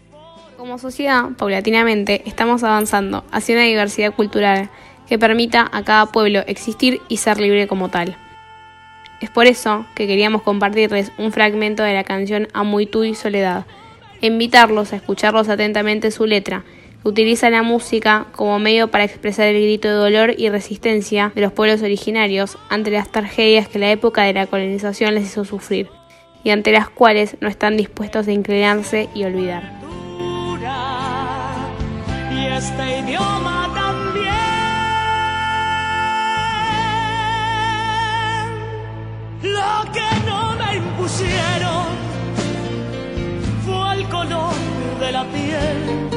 Como 0.57 0.79
sociedad, 0.79 1.31
paulatinamente, 1.37 2.23
estamos 2.25 2.63
avanzando 2.63 3.25
hacia 3.33 3.57
una 3.57 3.65
diversidad 3.65 4.15
cultural 4.15 4.71
que 5.09 5.19
permita 5.19 5.69
a 5.73 5.83
cada 5.83 6.07
pueblo 6.07 6.41
existir 6.47 7.01
y 7.09 7.17
ser 7.17 7.41
libre 7.41 7.67
como 7.67 7.89
tal. 7.89 8.17
Es 9.21 9.31
por 9.31 9.47
eso 9.47 9.85
que 9.95 10.07
queríamos 10.07 10.43
compartirles 10.43 11.11
un 11.19 11.33
fragmento 11.33 11.83
de 11.83 11.95
la 11.95 12.05
canción 12.05 12.49
Amuitú 12.53 13.05
y 13.05 13.15
Soledad, 13.15 13.65
e 14.21 14.27
invitarlos 14.27 14.93
a 14.93 14.97
escucharlos 14.97 15.49
atentamente 15.49 16.11
su 16.11 16.27
letra, 16.27 16.65
que 17.03 17.09
utiliza 17.09 17.51
la 17.51 17.63
música 17.63 18.27
como 18.33 18.59
medio 18.59 18.89
para 18.89 19.05
expresar 19.05 19.47
el 19.47 19.63
grito 19.63 19.89
de 19.89 19.95
dolor 19.95 20.35
y 20.37 20.49
resistencia 20.51 21.33
de 21.35 21.41
los 21.41 21.53
pueblos 21.53 21.83
originarios 21.83 22.59
ante 22.69 22.91
las 22.91 23.11
tragedias 23.11 23.69
que 23.69 23.79
la 23.79 23.91
época 23.91 24.23
de 24.23 24.35
la 24.35 24.47
colonización 24.47 25.15
les 25.15 25.25
hizo 25.25 25.45
sufrir, 25.45 25.89
y 26.45 26.51
ante 26.51 26.73
las 26.73 26.89
cuales 26.89 27.37
no 27.41 27.49
están 27.49 27.77
dispuestos 27.77 28.29
a 28.29 28.33
inclinarse 28.33 29.09
y 29.15 29.25
olvidar. 29.25 29.79
Fue 43.65 43.95
el 43.95 44.09
color 44.09 44.53
de 45.01 45.13
la 45.13 45.25
piel. 45.25 46.08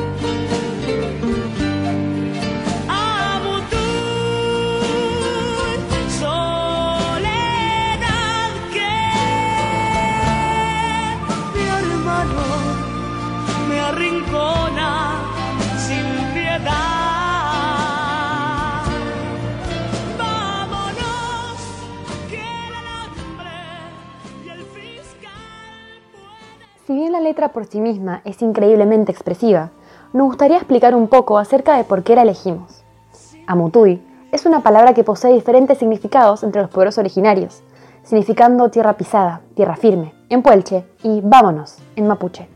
Letra 27.21 27.49
por 27.49 27.65
sí 27.65 27.79
misma 27.79 28.21
es 28.25 28.41
increíblemente 28.41 29.12
expresiva, 29.12 29.71
nos 30.13 30.27
gustaría 30.27 30.57
explicar 30.57 30.93
un 30.95 31.07
poco 31.07 31.38
acerca 31.38 31.77
de 31.77 31.84
por 31.84 32.03
qué 32.03 32.15
la 32.15 32.23
elegimos. 32.23 32.84
Amutui 33.47 34.01
es 34.31 34.45
una 34.45 34.62
palabra 34.62 34.93
que 34.93 35.03
posee 35.03 35.34
diferentes 35.34 35.77
significados 35.77 36.43
entre 36.43 36.62
los 36.62 36.69
pueblos 36.69 36.97
originarios, 36.97 37.63
significando 38.03 38.69
tierra 38.69 38.93
pisada, 38.93 39.41
tierra 39.55 39.75
firme, 39.75 40.13
en 40.29 40.41
puelche, 40.41 40.86
y 41.03 41.21
vámonos, 41.21 41.77
en 41.95 42.07
mapuche. 42.07 42.47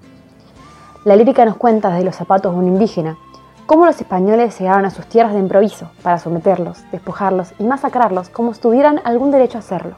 La 1.05 1.15
lírica 1.15 1.45
nos 1.45 1.57
cuenta 1.57 1.89
desde 1.89 2.05
los 2.05 2.15
zapatos 2.15 2.53
de 2.53 2.59
un 2.59 2.67
indígena 2.67 3.17
cómo 3.65 3.85
los 3.85 3.99
españoles 3.99 4.59
llegaron 4.59 4.85
a 4.85 4.91
sus 4.91 5.05
tierras 5.07 5.33
de 5.33 5.39
improviso 5.39 5.89
para 6.03 6.19
someterlos, 6.19 6.83
despojarlos 6.91 7.53
y 7.57 7.63
masacrarlos 7.63 8.29
como 8.29 8.53
si 8.53 8.61
tuvieran 8.61 9.01
algún 9.03 9.31
derecho 9.31 9.57
a 9.57 9.59
hacerlo. 9.59 9.95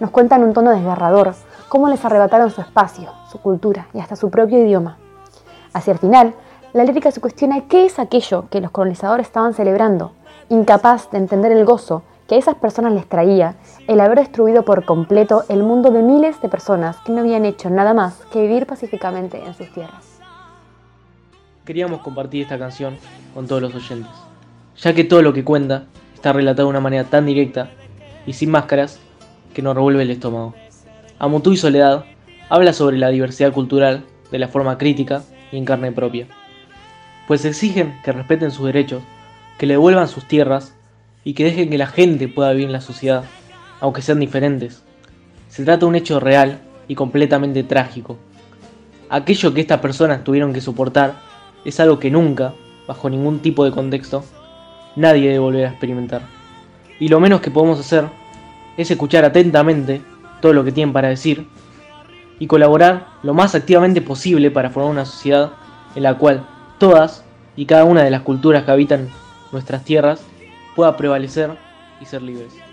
Nos 0.00 0.10
cuenta 0.10 0.36
en 0.36 0.44
un 0.44 0.52
tono 0.52 0.70
desgarrador 0.70 1.34
cómo 1.68 1.88
les 1.88 2.04
arrebataron 2.04 2.50
su 2.50 2.60
espacio, 2.60 3.12
su 3.30 3.38
cultura 3.38 3.88
y 3.94 4.00
hasta 4.00 4.16
su 4.16 4.30
propio 4.30 4.58
idioma. 4.58 4.98
Hacia 5.72 5.92
el 5.92 5.98
final, 5.98 6.34
la 6.72 6.84
lírica 6.84 7.10
se 7.10 7.20
cuestiona 7.20 7.62
qué 7.68 7.86
es 7.86 7.98
aquello 7.98 8.46
que 8.50 8.60
los 8.60 8.70
colonizadores 8.70 9.26
estaban 9.26 9.54
celebrando, 9.54 10.12
incapaz 10.48 11.10
de 11.10 11.18
entender 11.18 11.52
el 11.52 11.64
gozo 11.64 12.02
que 12.26 12.34
a 12.34 12.38
esas 12.38 12.56
personas 12.56 12.92
les 12.92 13.08
traía 13.08 13.54
el 13.86 14.00
haber 14.00 14.18
destruido 14.18 14.62
por 14.62 14.84
completo 14.84 15.44
el 15.48 15.62
mundo 15.62 15.90
de 15.90 16.02
miles 16.02 16.40
de 16.42 16.48
personas 16.48 16.98
que 16.98 17.12
no 17.12 17.20
habían 17.20 17.46
hecho 17.46 17.70
nada 17.70 17.94
más 17.94 18.20
que 18.30 18.42
vivir 18.42 18.66
pacíficamente 18.66 19.42
en 19.44 19.54
sus 19.54 19.72
tierras. 19.72 20.20
Queríamos 21.64 22.00
compartir 22.00 22.42
esta 22.42 22.58
canción 22.58 22.98
con 23.34 23.46
todos 23.46 23.62
los 23.62 23.74
oyentes, 23.74 24.12
ya 24.76 24.94
que 24.94 25.04
todo 25.04 25.22
lo 25.22 25.32
que 25.32 25.44
cuenta 25.44 25.84
está 26.14 26.32
relatado 26.32 26.66
de 26.66 26.70
una 26.70 26.80
manera 26.80 27.04
tan 27.04 27.24
directa 27.24 27.70
y 28.26 28.34
sin 28.34 28.50
máscaras 28.50 29.00
que 29.54 29.62
nos 29.62 29.74
revuelve 29.74 30.02
el 30.02 30.10
estómago. 30.10 30.54
Amutú 31.20 31.52
y 31.52 31.56
Soledad 31.56 32.04
habla 32.48 32.72
sobre 32.72 32.96
la 32.96 33.08
diversidad 33.08 33.52
cultural 33.52 34.04
de 34.30 34.38
la 34.38 34.46
forma 34.46 34.78
crítica 34.78 35.24
y 35.50 35.56
en 35.56 35.64
carne 35.64 35.90
propia, 35.90 36.28
pues 37.26 37.44
exigen 37.44 37.98
que 38.04 38.12
respeten 38.12 38.52
sus 38.52 38.66
derechos, 38.66 39.02
que 39.58 39.66
le 39.66 39.74
devuelvan 39.74 40.06
sus 40.06 40.28
tierras 40.28 40.74
y 41.24 41.34
que 41.34 41.42
dejen 41.42 41.70
que 41.70 41.78
la 41.78 41.88
gente 41.88 42.28
pueda 42.28 42.52
vivir 42.52 42.66
en 42.66 42.72
la 42.72 42.80
sociedad, 42.80 43.24
aunque 43.80 44.00
sean 44.00 44.20
diferentes. 44.20 44.84
Se 45.48 45.64
trata 45.64 45.80
de 45.80 45.86
un 45.86 45.96
hecho 45.96 46.20
real 46.20 46.60
y 46.86 46.94
completamente 46.94 47.64
trágico. 47.64 48.16
Aquello 49.10 49.52
que 49.52 49.62
estas 49.62 49.80
personas 49.80 50.22
tuvieron 50.22 50.52
que 50.52 50.60
soportar 50.60 51.14
es 51.64 51.80
algo 51.80 51.98
que 51.98 52.12
nunca, 52.12 52.54
bajo 52.86 53.10
ningún 53.10 53.40
tipo 53.40 53.64
de 53.64 53.72
contexto, 53.72 54.24
nadie 54.94 55.30
debe 55.30 55.40
volver 55.40 55.66
a 55.66 55.70
experimentar. 55.70 56.22
Y 57.00 57.08
lo 57.08 57.18
menos 57.18 57.40
que 57.40 57.50
podemos 57.50 57.80
hacer 57.80 58.04
es 58.76 58.88
escuchar 58.88 59.24
atentamente 59.24 60.00
todo 60.40 60.52
lo 60.52 60.64
que 60.64 60.72
tienen 60.72 60.92
para 60.92 61.08
decir 61.08 61.46
y 62.38 62.46
colaborar 62.46 63.08
lo 63.22 63.34
más 63.34 63.54
activamente 63.54 64.00
posible 64.00 64.50
para 64.50 64.70
formar 64.70 64.92
una 64.92 65.04
sociedad 65.04 65.52
en 65.94 66.02
la 66.02 66.14
cual 66.14 66.46
todas 66.78 67.24
y 67.56 67.66
cada 67.66 67.84
una 67.84 68.04
de 68.04 68.10
las 68.10 68.22
culturas 68.22 68.64
que 68.64 68.70
habitan 68.70 69.08
nuestras 69.52 69.84
tierras 69.84 70.22
pueda 70.76 70.96
prevalecer 70.96 71.58
y 72.00 72.04
ser 72.04 72.22
libres. 72.22 72.67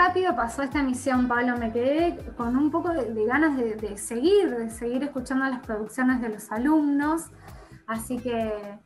Rápido 0.00 0.34
pasó 0.34 0.62
esta 0.62 0.80
emisión, 0.80 1.28
Pablo. 1.28 1.58
Me 1.58 1.70
quedé 1.72 2.16
con 2.34 2.56
un 2.56 2.70
poco 2.70 2.88
de, 2.88 3.26
ganas 3.26 3.54
de, 3.58 3.74
de 3.74 3.98
seguir, 3.98 4.48
de 4.56 4.70
seguir 4.70 5.02
escuchando 5.04 5.44
las 5.44 5.60
producciones 5.60 6.22
de 6.22 6.30
los 6.30 6.50
alumnos. 6.50 7.26
Así 7.86 8.18
que 8.18 8.78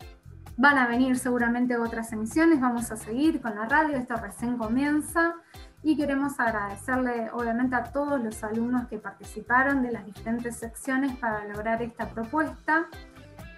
van 0.56 0.76
a 0.76 0.88
venir 0.88 1.16
seguramente 1.16 1.76
otras 1.76 2.12
emisiones, 2.12 2.60
vamos 2.60 2.90
a 2.90 2.96
seguir 2.96 3.40
con 3.40 3.54
la 3.54 3.66
radio, 3.66 3.96
esto 3.96 4.16
recién 4.16 4.56
comienza 4.56 5.34
y 5.84 5.96
queremos 5.96 6.40
agradecerle 6.40 7.30
obviamente 7.32 7.76
a 7.76 7.84
todos 7.84 8.20
los 8.20 8.42
alumnos 8.42 8.88
que 8.88 8.98
participaron 8.98 9.82
de 9.82 9.92
las 9.92 10.04
diferentes 10.06 10.56
secciones 10.56 11.16
para 11.16 11.44
lograr 11.46 11.80
esta 11.80 12.08
propuesta. 12.08 12.86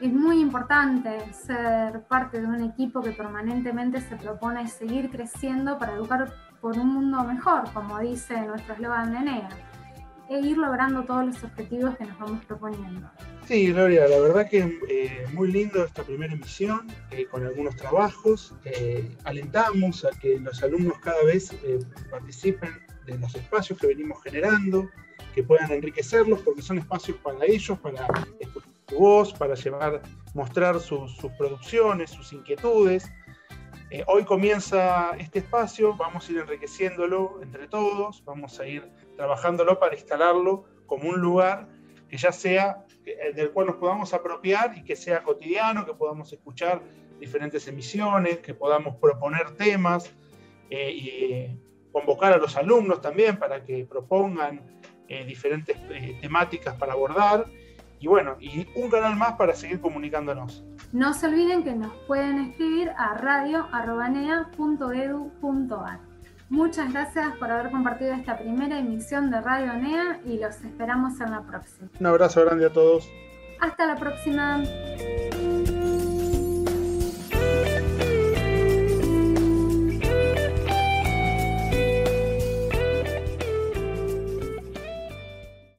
Es 0.01 0.13
muy 0.13 0.41
importante 0.41 1.33
ser 1.33 2.03
parte 2.03 2.39
de 2.39 2.47
un 2.47 2.63
equipo 2.63 3.01
que 3.01 3.13
permanentemente 3.13 4.03
se 4.03 4.17
propone 4.17 4.69
seguir 4.69 5.11
creciendo 5.11 5.79
para 5.79 5.95
educar 5.95 6.31
por 6.61 6.77
un 6.79 6.95
mundo 6.95 7.25
mejor, 7.25 7.71
como 7.73 7.99
dice 8.01 8.41
nuestro 8.43 8.75
eslogan 8.75 9.13
de 9.13 9.21
NEA, 9.21 9.49
e 10.29 10.41
ir 10.41 10.59
logrando 10.59 11.05
todos 11.05 11.27
los 11.27 11.45
objetivos 11.45 11.97
que 11.97 12.05
nos 12.05 12.19
vamos 12.19 12.45
proponiendo. 12.45 13.09
Sí, 13.47 13.73
Gloria, 13.73 14.09
la 14.09 14.19
verdad 14.19 14.49
que 14.51 14.81
eh, 14.89 15.25
muy 15.33 15.53
lindo 15.53 15.85
esta 15.85 16.03
primera 16.03 16.33
emisión, 16.33 16.89
eh, 17.13 17.27
con 17.27 17.47
algunos 17.47 17.77
trabajos. 17.77 18.53
Eh, 18.65 19.09
alentamos 19.23 20.05
a 20.05 20.11
que 20.19 20.41
los 20.41 20.63
alumnos 20.65 20.99
cada 20.99 21.23
vez 21.23 21.53
eh, 21.63 21.79
participen 22.11 22.71
de 23.07 23.17
los 23.19 23.35
espacios 23.37 23.79
que 23.79 23.87
venimos 23.87 24.21
generando, 24.25 24.89
que 25.33 25.45
puedan 25.45 25.71
enriquecerlos, 25.71 26.41
porque 26.41 26.61
son 26.61 26.79
espacios 26.79 27.17
para 27.19 27.45
ellos, 27.45 27.79
para 27.79 28.05
escuchar 28.41 28.73
su 28.89 28.99
voz, 28.99 29.33
para 29.33 29.55
llevar, 29.55 30.03
mostrar 30.35 30.81
sus, 30.81 31.17
sus 31.17 31.31
producciones, 31.33 32.11
sus 32.11 32.33
inquietudes. 32.33 33.09
Eh, 33.89 34.03
hoy 34.09 34.25
comienza 34.25 35.13
este 35.17 35.39
espacio, 35.39 35.95
vamos 35.95 36.29
a 36.29 36.33
ir 36.33 36.39
enriqueciéndolo 36.39 37.39
entre 37.41 37.69
todos, 37.69 38.25
vamos 38.25 38.59
a 38.59 38.67
ir 38.67 38.91
trabajándolo 39.17 39.79
para 39.79 39.95
instalarlo 39.95 40.65
como 40.87 41.09
un 41.09 41.21
lugar 41.21 41.69
que 42.09 42.17
ya 42.17 42.33
sea 42.33 42.85
eh, 43.05 43.33
del 43.33 43.53
cual 43.53 43.69
nos 43.69 43.77
podamos 43.77 44.13
apropiar 44.13 44.77
y 44.77 44.83
que 44.83 44.97
sea 44.97 45.23
cotidiano, 45.23 45.87
que 45.87 45.95
podamos 45.95 46.33
escuchar 46.33 46.83
diferentes 47.21 47.69
emisiones, 47.69 48.39
que 48.39 48.55
podamos 48.55 48.97
proponer 48.97 49.53
temas 49.53 50.13
eh, 50.69 50.91
y 50.91 51.93
convocar 51.93 52.33
a 52.33 52.39
los 52.39 52.57
alumnos 52.57 53.01
también 53.01 53.39
para 53.39 53.63
que 53.63 53.85
propongan 53.85 54.63
diferentes 55.07 55.77
temáticas 56.21 56.75
para 56.75 56.95
abordar 56.95 57.47
y 58.01 58.09
bueno, 58.09 58.37
y 58.41 58.67
un 58.75 58.91
canal 58.91 59.15
más 59.17 59.35
para 59.35 59.55
seguir 59.55 59.81
comunicándonos. 59.81 60.65
No 60.93 61.15
se 61.15 61.27
olviden 61.27 61.65
que 61.65 61.75
nos 61.75 61.93
pueden 62.07 62.39
escribir 62.39 62.91
a 62.91 63.15
radio.nea.edu.ar. 63.15 66.01
Muchas 66.49 66.93
gracias 66.93 67.37
por 67.39 67.51
haber 67.51 67.73
compartido 67.73 68.13
esta 68.13 68.39
primera 68.39 68.79
emisión 68.79 69.31
de 69.31 69.41
Radio 69.41 69.73
NEA 69.73 70.21
y 70.25 70.39
los 70.39 70.63
esperamos 70.63 71.21
en 71.21 71.33
la 71.33 71.43
próxima. 71.43 71.89
Un 71.99 72.07
abrazo 72.07 72.45
grande 72.45 72.67
a 72.67 72.73
todos. 72.73 73.11
Hasta 73.61 73.85
la 73.87 73.97
próxima. 73.97 74.63